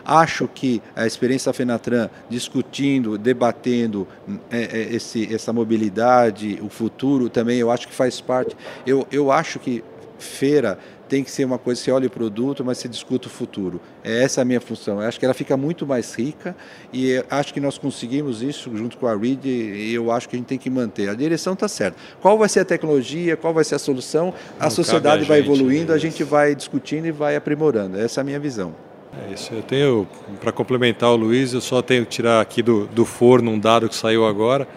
Acho 0.06 0.48
que 0.48 0.82
a 0.96 1.08
experiência 1.08 1.50
da 1.50 1.54
Fenatran 1.54 2.10
discutindo, 2.30 3.18
debatendo 3.18 4.08
é, 4.52 4.62
é, 4.62 4.96
esse, 4.96 5.34
essa 5.34 5.52
mobilidade, 5.52 6.60
o 6.62 6.70
futuro 6.70 7.28
também, 7.30 7.58
eu 7.58 7.72
acho 7.72 7.88
que 7.88 7.94
faz 7.94 8.22
parte. 8.22 8.56
Eu, 8.86 9.08
eu 9.12 9.32
acho 9.32 9.60
que 9.60 9.84
feira 10.18 10.78
tem 11.08 11.24
que 11.24 11.30
ser 11.30 11.46
uma 11.46 11.58
coisa, 11.58 11.80
você 11.80 11.92
olha 11.92 12.08
o 12.08 12.10
produto, 12.10 12.64
mas 12.66 12.80
você 12.80 12.88
discute 12.88 13.28
o 13.28 13.30
futuro. 13.30 13.80
É 14.04 14.24
essa 14.24 14.42
a 14.42 14.46
minha 14.46 14.60
função. 14.60 15.02
Eu 15.02 15.08
acho 15.08 15.20
que 15.20 15.26
ela 15.26 15.34
fica 15.34 15.56
muito 15.56 15.86
mais 15.86 16.14
rica 16.14 16.56
e 16.92 17.24
acho 17.30 17.54
que 17.54 17.60
nós 17.60 17.78
conseguimos 17.78 18.42
isso 18.42 18.76
junto 18.76 18.98
com 18.98 19.08
a 19.08 19.16
READ 19.16 19.48
e 19.48 19.94
eu 19.94 20.12
acho 20.12 20.28
que 20.28 20.36
a 20.36 20.40
gente 20.40 20.48
tem 20.48 20.58
que 20.58 20.70
manter. 20.70 21.10
A 21.10 21.14
direção 21.14 21.54
está 21.54 21.68
certa. 21.68 21.98
Qual 22.22 22.38
vai 22.38 22.50
ser 22.50 22.62
a 22.62 22.66
tecnologia, 22.66 23.38
qual 23.38 23.54
vai 23.54 23.64
ser 23.64 23.76
a 23.76 23.80
solução? 23.80 24.34
A 24.60 24.64
Não 24.64 24.72
sociedade 24.72 25.24
a 25.24 25.28
vai 25.28 25.42
gente, 25.42 25.52
evoluindo, 25.52 25.94
a 25.94 25.98
gente 25.98 26.24
vai 26.24 26.56
discutindo 26.56 27.06
e 27.06 27.12
vai 27.12 27.36
aprimorando. 27.36 28.00
Essa 28.00 28.20
é 28.20 28.22
a 28.22 28.24
minha 28.24 28.40
visão. 28.40 28.74
É 29.24 29.34
isso. 29.34 29.54
Eu 29.54 29.62
tenho, 29.62 30.08
para 30.42 30.52
complementar 30.52 31.10
o 31.10 31.16
Luiz, 31.16 31.54
eu 31.54 31.62
só 31.62 31.82
tenho 31.82 32.04
que 32.04 32.12
tirar 32.12 32.42
aqui 32.42 32.62
do, 32.62 32.86
do 32.88 33.06
forno 33.06 33.52
um 33.52 33.60
dado 33.60 33.88
que 33.88 33.96
saiu 33.96 34.26
agora. 34.26 34.68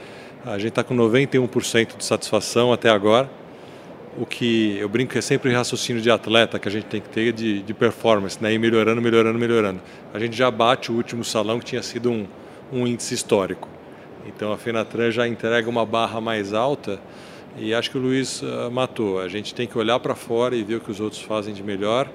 A 0.46 0.56
gente 0.58 0.68
está 0.68 0.84
com 0.84 0.94
91% 0.94 1.96
de 1.96 2.04
satisfação 2.04 2.72
até 2.72 2.88
agora. 2.88 3.28
O 4.16 4.24
que 4.24 4.78
eu 4.78 4.88
brinco 4.88 5.16
é 5.18 5.20
sempre 5.20 5.52
o 5.52 5.54
raciocínio 5.54 6.00
de 6.00 6.10
atleta 6.10 6.58
que 6.58 6.68
a 6.68 6.70
gente 6.70 6.86
tem 6.86 7.00
que 7.00 7.08
ter 7.08 7.32
de, 7.32 7.62
de 7.62 7.74
performance, 7.74 8.40
né? 8.40 8.52
ir 8.52 8.58
melhorando, 8.58 9.02
melhorando, 9.02 9.38
melhorando. 9.38 9.80
A 10.14 10.18
gente 10.18 10.36
já 10.36 10.50
bate 10.50 10.90
o 10.90 10.94
último 10.94 11.24
salão 11.24 11.58
que 11.58 11.64
tinha 11.64 11.82
sido 11.82 12.10
um, 12.10 12.26
um 12.72 12.86
índice 12.86 13.14
histórico. 13.14 13.68
Então 14.26 14.52
a 14.52 14.56
Fenatran 14.58 15.10
já 15.10 15.26
entrega 15.26 15.68
uma 15.68 15.84
barra 15.84 16.20
mais 16.20 16.52
alta 16.52 17.00
e 17.56 17.74
acho 17.74 17.90
que 17.90 17.98
o 17.98 18.00
Luiz 18.00 18.42
uh, 18.42 18.70
matou. 18.70 19.20
A 19.20 19.28
gente 19.28 19.54
tem 19.54 19.66
que 19.66 19.76
olhar 19.76 19.98
para 20.00 20.14
fora 20.14 20.54
e 20.54 20.62
ver 20.62 20.76
o 20.76 20.80
que 20.80 20.90
os 20.90 21.00
outros 21.00 21.22
fazem 21.22 21.52
de 21.52 21.62
melhor 21.62 22.08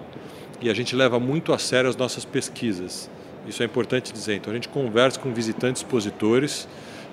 e 0.63 0.69
a 0.69 0.73
gente 0.73 0.95
leva 0.95 1.19
muito 1.19 1.51
a 1.51 1.59
sério 1.59 1.89
as 1.89 1.97
nossas 1.97 2.23
pesquisas. 2.23 3.09
Isso 3.45 3.61
é 3.61 3.65
importante 3.65 4.13
dizer. 4.13 4.35
Então 4.35 4.49
a 4.49 4.55
gente 4.55 4.69
conversa 4.69 5.19
com 5.19 5.33
visitantes 5.33 5.81
expositores, 5.81 6.69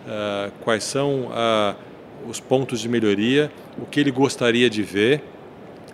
uh, 0.07 0.53
quais 0.61 0.85
são 0.85 1.25
uh, 1.25 1.75
os 2.29 2.39
pontos 2.39 2.79
de 2.81 2.89
melhoria, 2.89 3.51
o 3.77 3.85
que 3.85 3.99
ele 3.99 4.13
gostaria 4.13 4.71
de 4.71 4.85
ver. 4.85 5.25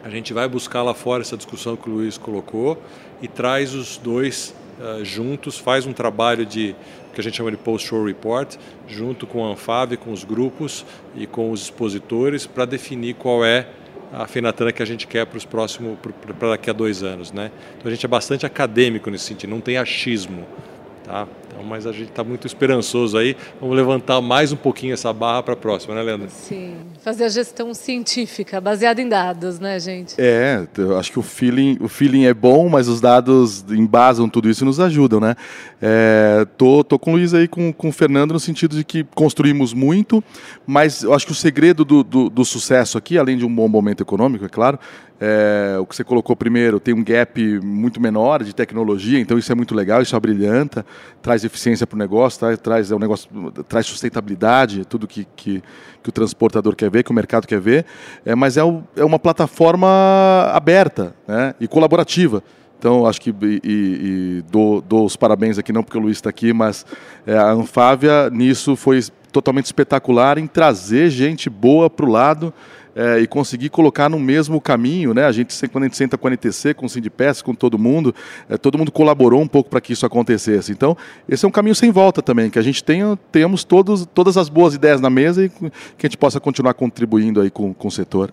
A 0.04 0.10
gente 0.10 0.34
vai 0.34 0.46
buscar 0.46 0.82
lá 0.82 0.92
fora 0.92 1.22
essa 1.22 1.34
discussão 1.34 1.76
que 1.76 1.88
o 1.88 1.94
Luiz 1.94 2.18
colocou 2.18 2.80
e 3.22 3.26
traz 3.26 3.74
os 3.74 3.96
dois 3.96 4.54
uh, 4.78 5.02
juntos, 5.02 5.58
faz 5.58 5.86
um 5.86 5.94
trabalho 5.94 6.44
de 6.44 6.76
que 7.14 7.20
a 7.22 7.24
gente 7.24 7.38
chama 7.38 7.50
de 7.50 7.56
post-show 7.56 8.04
report, 8.04 8.56
junto 8.86 9.26
com 9.26 9.42
a 9.46 9.52
Anfave, 9.52 9.96
com 9.96 10.12
os 10.12 10.22
grupos 10.24 10.84
e 11.16 11.26
com 11.26 11.50
os 11.50 11.62
expositores, 11.62 12.46
para 12.46 12.66
definir 12.66 13.14
qual 13.14 13.42
é 13.42 13.66
a 14.12 14.26
Fenatran 14.26 14.72
que 14.72 14.82
a 14.82 14.86
gente 14.86 15.06
quer 15.06 15.26
para 15.26 15.36
os 15.36 15.44
próximos, 15.44 15.98
para 16.38 16.50
daqui 16.50 16.70
a 16.70 16.72
dois 16.72 17.02
anos, 17.02 17.32
né? 17.32 17.50
Então 17.78 17.90
a 17.90 17.94
gente 17.94 18.04
é 18.04 18.08
bastante 18.08 18.46
acadêmico 18.46 19.10
nesse 19.10 19.24
sentido, 19.24 19.50
não 19.50 19.60
tem 19.60 19.76
achismo, 19.76 20.46
tá? 21.04 21.26
Então, 21.56 21.66
mas 21.66 21.86
a 21.86 21.92
gente 21.92 22.10
está 22.10 22.22
muito 22.22 22.46
esperançoso 22.46 23.16
aí. 23.16 23.34
Vamos 23.58 23.74
levantar 23.74 24.20
mais 24.20 24.52
um 24.52 24.56
pouquinho 24.56 24.92
essa 24.92 25.10
barra 25.10 25.42
para 25.42 25.54
a 25.54 25.56
próxima, 25.56 25.94
né, 25.94 26.02
Leandro? 26.02 26.28
Sim, 26.28 26.74
fazer 27.02 27.24
a 27.24 27.28
gestão 27.30 27.72
científica 27.72 28.60
baseada 28.60 29.00
em 29.00 29.08
dados, 29.08 29.58
né, 29.58 29.80
gente? 29.80 30.14
É, 30.18 30.66
eu 30.76 30.98
acho 30.98 31.10
que 31.10 31.18
o 31.18 31.22
feeling, 31.22 31.78
o 31.80 31.88
feeling 31.88 32.26
é 32.26 32.34
bom, 32.34 32.68
mas 32.68 32.88
os 32.88 33.00
dados 33.00 33.64
embasam 33.70 34.28
tudo 34.28 34.50
isso 34.50 34.64
e 34.64 34.66
nos 34.66 34.78
ajudam, 34.78 35.18
né? 35.18 35.34
É, 35.80 36.46
tô, 36.58 36.84
tô 36.84 36.98
com 36.98 37.12
o 37.12 37.16
Luiz 37.16 37.32
aí, 37.32 37.48
com, 37.48 37.72
com 37.72 37.88
o 37.88 37.92
Fernando, 37.92 38.32
no 38.32 38.40
sentido 38.40 38.76
de 38.76 38.84
que 38.84 39.04
construímos 39.14 39.72
muito, 39.72 40.22
mas 40.66 41.02
eu 41.02 41.14
acho 41.14 41.24
que 41.24 41.32
o 41.32 41.34
segredo 41.34 41.84
do, 41.84 42.04
do, 42.04 42.28
do 42.28 42.44
sucesso 42.44 42.98
aqui, 42.98 43.16
além 43.16 43.38
de 43.38 43.46
um 43.46 43.54
bom 43.54 43.68
momento 43.68 44.02
econômico, 44.02 44.44
é 44.44 44.48
claro, 44.48 44.78
é, 45.18 45.76
o 45.80 45.86
que 45.86 45.96
você 45.96 46.04
colocou 46.04 46.36
primeiro 46.36 46.78
tem 46.78 46.92
um 46.92 47.02
gap 47.02 47.60
muito 47.60 48.00
menor 48.00 48.42
de 48.42 48.54
tecnologia, 48.54 49.18
então 49.18 49.38
isso 49.38 49.50
é 49.50 49.54
muito 49.54 49.74
legal, 49.74 50.02
isso 50.02 50.14
abrilhanta, 50.14 50.84
traz 51.22 51.42
eficiência 51.46 51.86
para 51.86 51.96
o 51.96 51.98
negócio, 51.98 52.38
traz, 52.38 52.58
traz, 52.58 52.90
é 52.90 52.94
um 52.94 52.98
negócio, 52.98 53.28
traz 53.68 53.86
sustentabilidade, 53.86 54.84
tudo 54.84 55.06
que, 55.06 55.26
que, 55.36 55.62
que, 56.02 56.08
o 56.08 56.12
transportador 56.12 56.74
quer 56.74 56.90
ver, 56.90 57.02
que 57.02 57.10
o 57.10 57.14
mercado 57.14 57.46
quer 57.46 57.60
ver, 57.60 57.86
é, 58.24 58.34
mas 58.34 58.56
é, 58.56 58.64
o, 58.64 58.82
é 58.96 59.04
uma 59.04 59.18
plataforma 59.18 59.88
aberta 60.52 61.14
né, 61.26 61.54
e 61.60 61.66
colaborativa. 61.66 62.42
Então, 62.78 63.06
acho 63.06 63.20
que 63.20 63.30
e, 63.30 63.60
e 63.64 64.44
dou, 64.50 64.80
dou, 64.80 65.06
os 65.06 65.16
parabéns 65.16 65.58
aqui, 65.58 65.72
não 65.72 65.82
porque 65.82 65.96
o 65.96 66.00
Luiz 66.00 66.18
está 66.18 66.28
aqui, 66.28 66.52
mas 66.52 66.84
é, 67.26 67.36
a 67.36 67.50
Anfávia 67.50 68.28
nisso 68.30 68.76
foi 68.76 69.02
totalmente 69.32 69.66
espetacular 69.66 70.38
em 70.38 70.46
trazer 70.46 71.10
gente 71.10 71.48
boa 71.48 71.88
para 71.88 72.06
o 72.06 72.10
lado 72.10 72.52
é, 72.96 73.20
e 73.20 73.26
conseguir 73.26 73.68
colocar 73.68 74.08
no 74.08 74.18
mesmo 74.18 74.58
caminho, 74.58 75.12
né? 75.12 75.26
A 75.26 75.32
gente, 75.32 75.54
quando 75.68 75.84
a 75.84 75.86
gente 75.86 75.98
senta 75.98 76.16
com 76.16 76.26
a 76.26 76.30
NTC, 76.30 76.72
com 76.72 76.86
o 76.86 76.88
Sindipes, 76.88 77.42
com 77.42 77.54
todo 77.54 77.78
mundo, 77.78 78.14
é, 78.48 78.56
todo 78.56 78.78
mundo 78.78 78.90
colaborou 78.90 79.42
um 79.42 79.46
pouco 79.46 79.68
para 79.68 79.82
que 79.82 79.92
isso 79.92 80.06
acontecesse. 80.06 80.72
Então, 80.72 80.96
esse 81.28 81.44
é 81.44 81.48
um 81.48 81.50
caminho 81.50 81.74
sem 81.74 81.90
volta 81.90 82.22
também, 82.22 82.48
que 82.48 82.58
a 82.58 82.62
gente 82.62 82.82
tenha, 82.82 83.18
tenhamos 83.30 83.64
todos, 83.64 84.06
todas 84.14 84.38
as 84.38 84.48
boas 84.48 84.74
ideias 84.74 84.98
na 84.98 85.10
mesa 85.10 85.44
e 85.44 85.50
que 85.50 85.66
a 85.66 86.06
gente 86.06 86.16
possa 86.16 86.40
continuar 86.40 86.72
contribuindo 86.72 87.42
aí 87.42 87.50
com, 87.50 87.74
com 87.74 87.88
o 87.88 87.90
setor. 87.90 88.32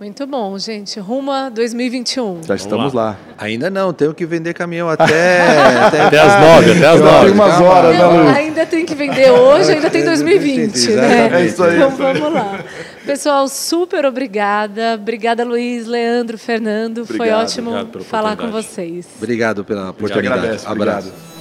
Muito 0.00 0.26
bom, 0.26 0.58
gente. 0.58 0.98
Rumo 0.98 1.30
a 1.30 1.50
2021. 1.50 2.44
Já 2.44 2.54
estamos 2.54 2.94
lá. 2.94 3.04
lá. 3.04 3.18
Ainda 3.36 3.68
não, 3.68 3.92
tenho 3.92 4.14
que 4.14 4.24
vender 4.24 4.54
caminhão 4.54 4.88
até. 4.88 5.04
até, 5.84 6.00
até 6.00 6.18
as 6.18 6.40
nove, 6.40 6.72
até 6.72 6.86
as 6.86 7.00
nove. 7.02 7.30
umas 7.32 7.60
horas, 7.60 7.98
não, 7.98 8.24
né, 8.24 8.32
Ainda 8.34 8.64
tem 8.64 8.86
que 8.86 8.94
vender 8.94 9.30
hoje, 9.30 9.72
ainda 9.72 9.90
tem 9.90 10.02
2020, 10.02 10.92
né? 10.92 11.30
É 11.34 11.44
isso 11.44 11.62
aí. 11.62 11.76
Então 11.76 11.90
vamos 11.90 12.32
lá. 12.32 12.64
Pessoal, 13.04 13.46
super 13.46 14.06
obrigada. 14.06 14.94
Obrigada, 14.94 15.44
Luiz, 15.44 15.86
Leandro, 15.86 16.38
Fernando. 16.38 17.02
Obrigado, 17.02 17.18
Foi 17.18 17.30
ótimo 17.30 17.70
falar 18.04 18.38
com 18.38 18.50
vocês. 18.50 19.06
Obrigado 19.18 19.66
pela 19.66 19.90
oportunidade. 19.90 20.66
Obrigado. 20.66 20.66
Abraço. 20.66 21.39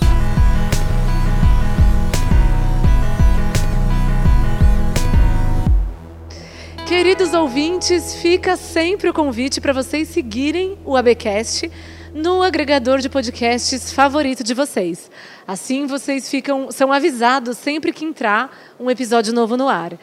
Queridos 7.30 7.48
ouvintes, 7.48 8.16
fica 8.16 8.58
sempre 8.58 9.08
o 9.08 9.14
convite 9.14 9.62
para 9.62 9.72
vocês 9.72 10.08
seguirem 10.08 10.76
o 10.84 10.98
ABcast 10.98 11.70
no 12.12 12.42
agregador 12.42 12.98
de 12.98 13.08
podcasts 13.08 13.94
favorito 13.94 14.44
de 14.44 14.56
vocês. 14.56 15.12
Assim 15.48 15.86
vocês 15.86 16.28
ficam 16.28 16.72
são 16.72 16.92
avisados 16.92 17.56
sempre 17.60 17.94
que 17.94 18.04
entrar 18.04 18.74
um 18.80 18.90
episódio 18.90 19.32
novo 19.32 19.56
no 19.56 19.70
ar. 19.70 19.94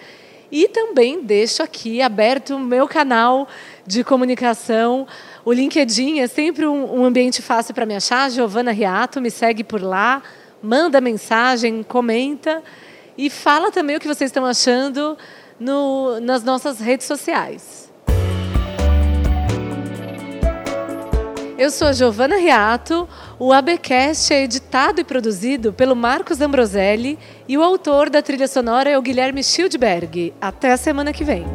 E 0.53 0.69
também 0.69 1.21
deixo 1.21 1.65
aqui 1.65 2.01
aberto 2.01 2.55
o 2.55 2.61
meu 2.61 2.87
canal 2.87 3.49
de 3.85 4.05
comunicação. 4.05 5.05
O 5.45 5.53
LinkedIn 5.53 6.21
é 6.21 6.29
sempre 6.29 6.65
um, 6.65 7.01
um 7.01 7.05
ambiente 7.05 7.43
fácil 7.43 7.75
para 7.75 7.85
me 7.85 7.97
achar. 7.97 8.31
Giovana 8.31 8.71
Riato, 8.71 9.21
me 9.21 9.33
segue 9.33 9.65
por 9.65 9.83
lá, 9.83 10.23
manda 10.63 11.01
mensagem, 11.01 11.83
comenta 11.83 12.63
e 13.19 13.29
fala 13.29 13.73
também 13.73 13.97
o 13.97 14.01
que 14.01 14.07
vocês 14.07 14.29
estão 14.29 14.45
achando 14.45 15.19
no, 15.59 16.21
nas 16.21 16.43
nossas 16.43 16.79
redes 16.81 17.07
sociais. 17.07 17.87
Eu 21.59 21.71
sou 21.71 21.89
a 21.89 21.93
Giovana 21.93 22.37
Riato, 22.37 23.09
o 23.39 23.51
ABcast 23.51 24.33
é 24.33 24.43
editado 24.43 25.01
e 25.01 25.05
produzido 25.05 25.73
pelo 25.73 25.97
Marcos 25.97 26.43
Ambroselli 26.43 27.19
e 27.49 27.57
o 27.57 27.63
autor 27.63 28.11
da 28.11 28.21
trilha 28.21 28.47
sonora 28.47 28.91
é 28.91 28.99
o 28.99 29.03
Guilherme 29.03 29.43
Schildberg. 29.43 30.35
Até 30.39 30.73
a 30.73 30.77
semana 30.77 31.15
que 31.15 31.25
vem. 31.25 31.47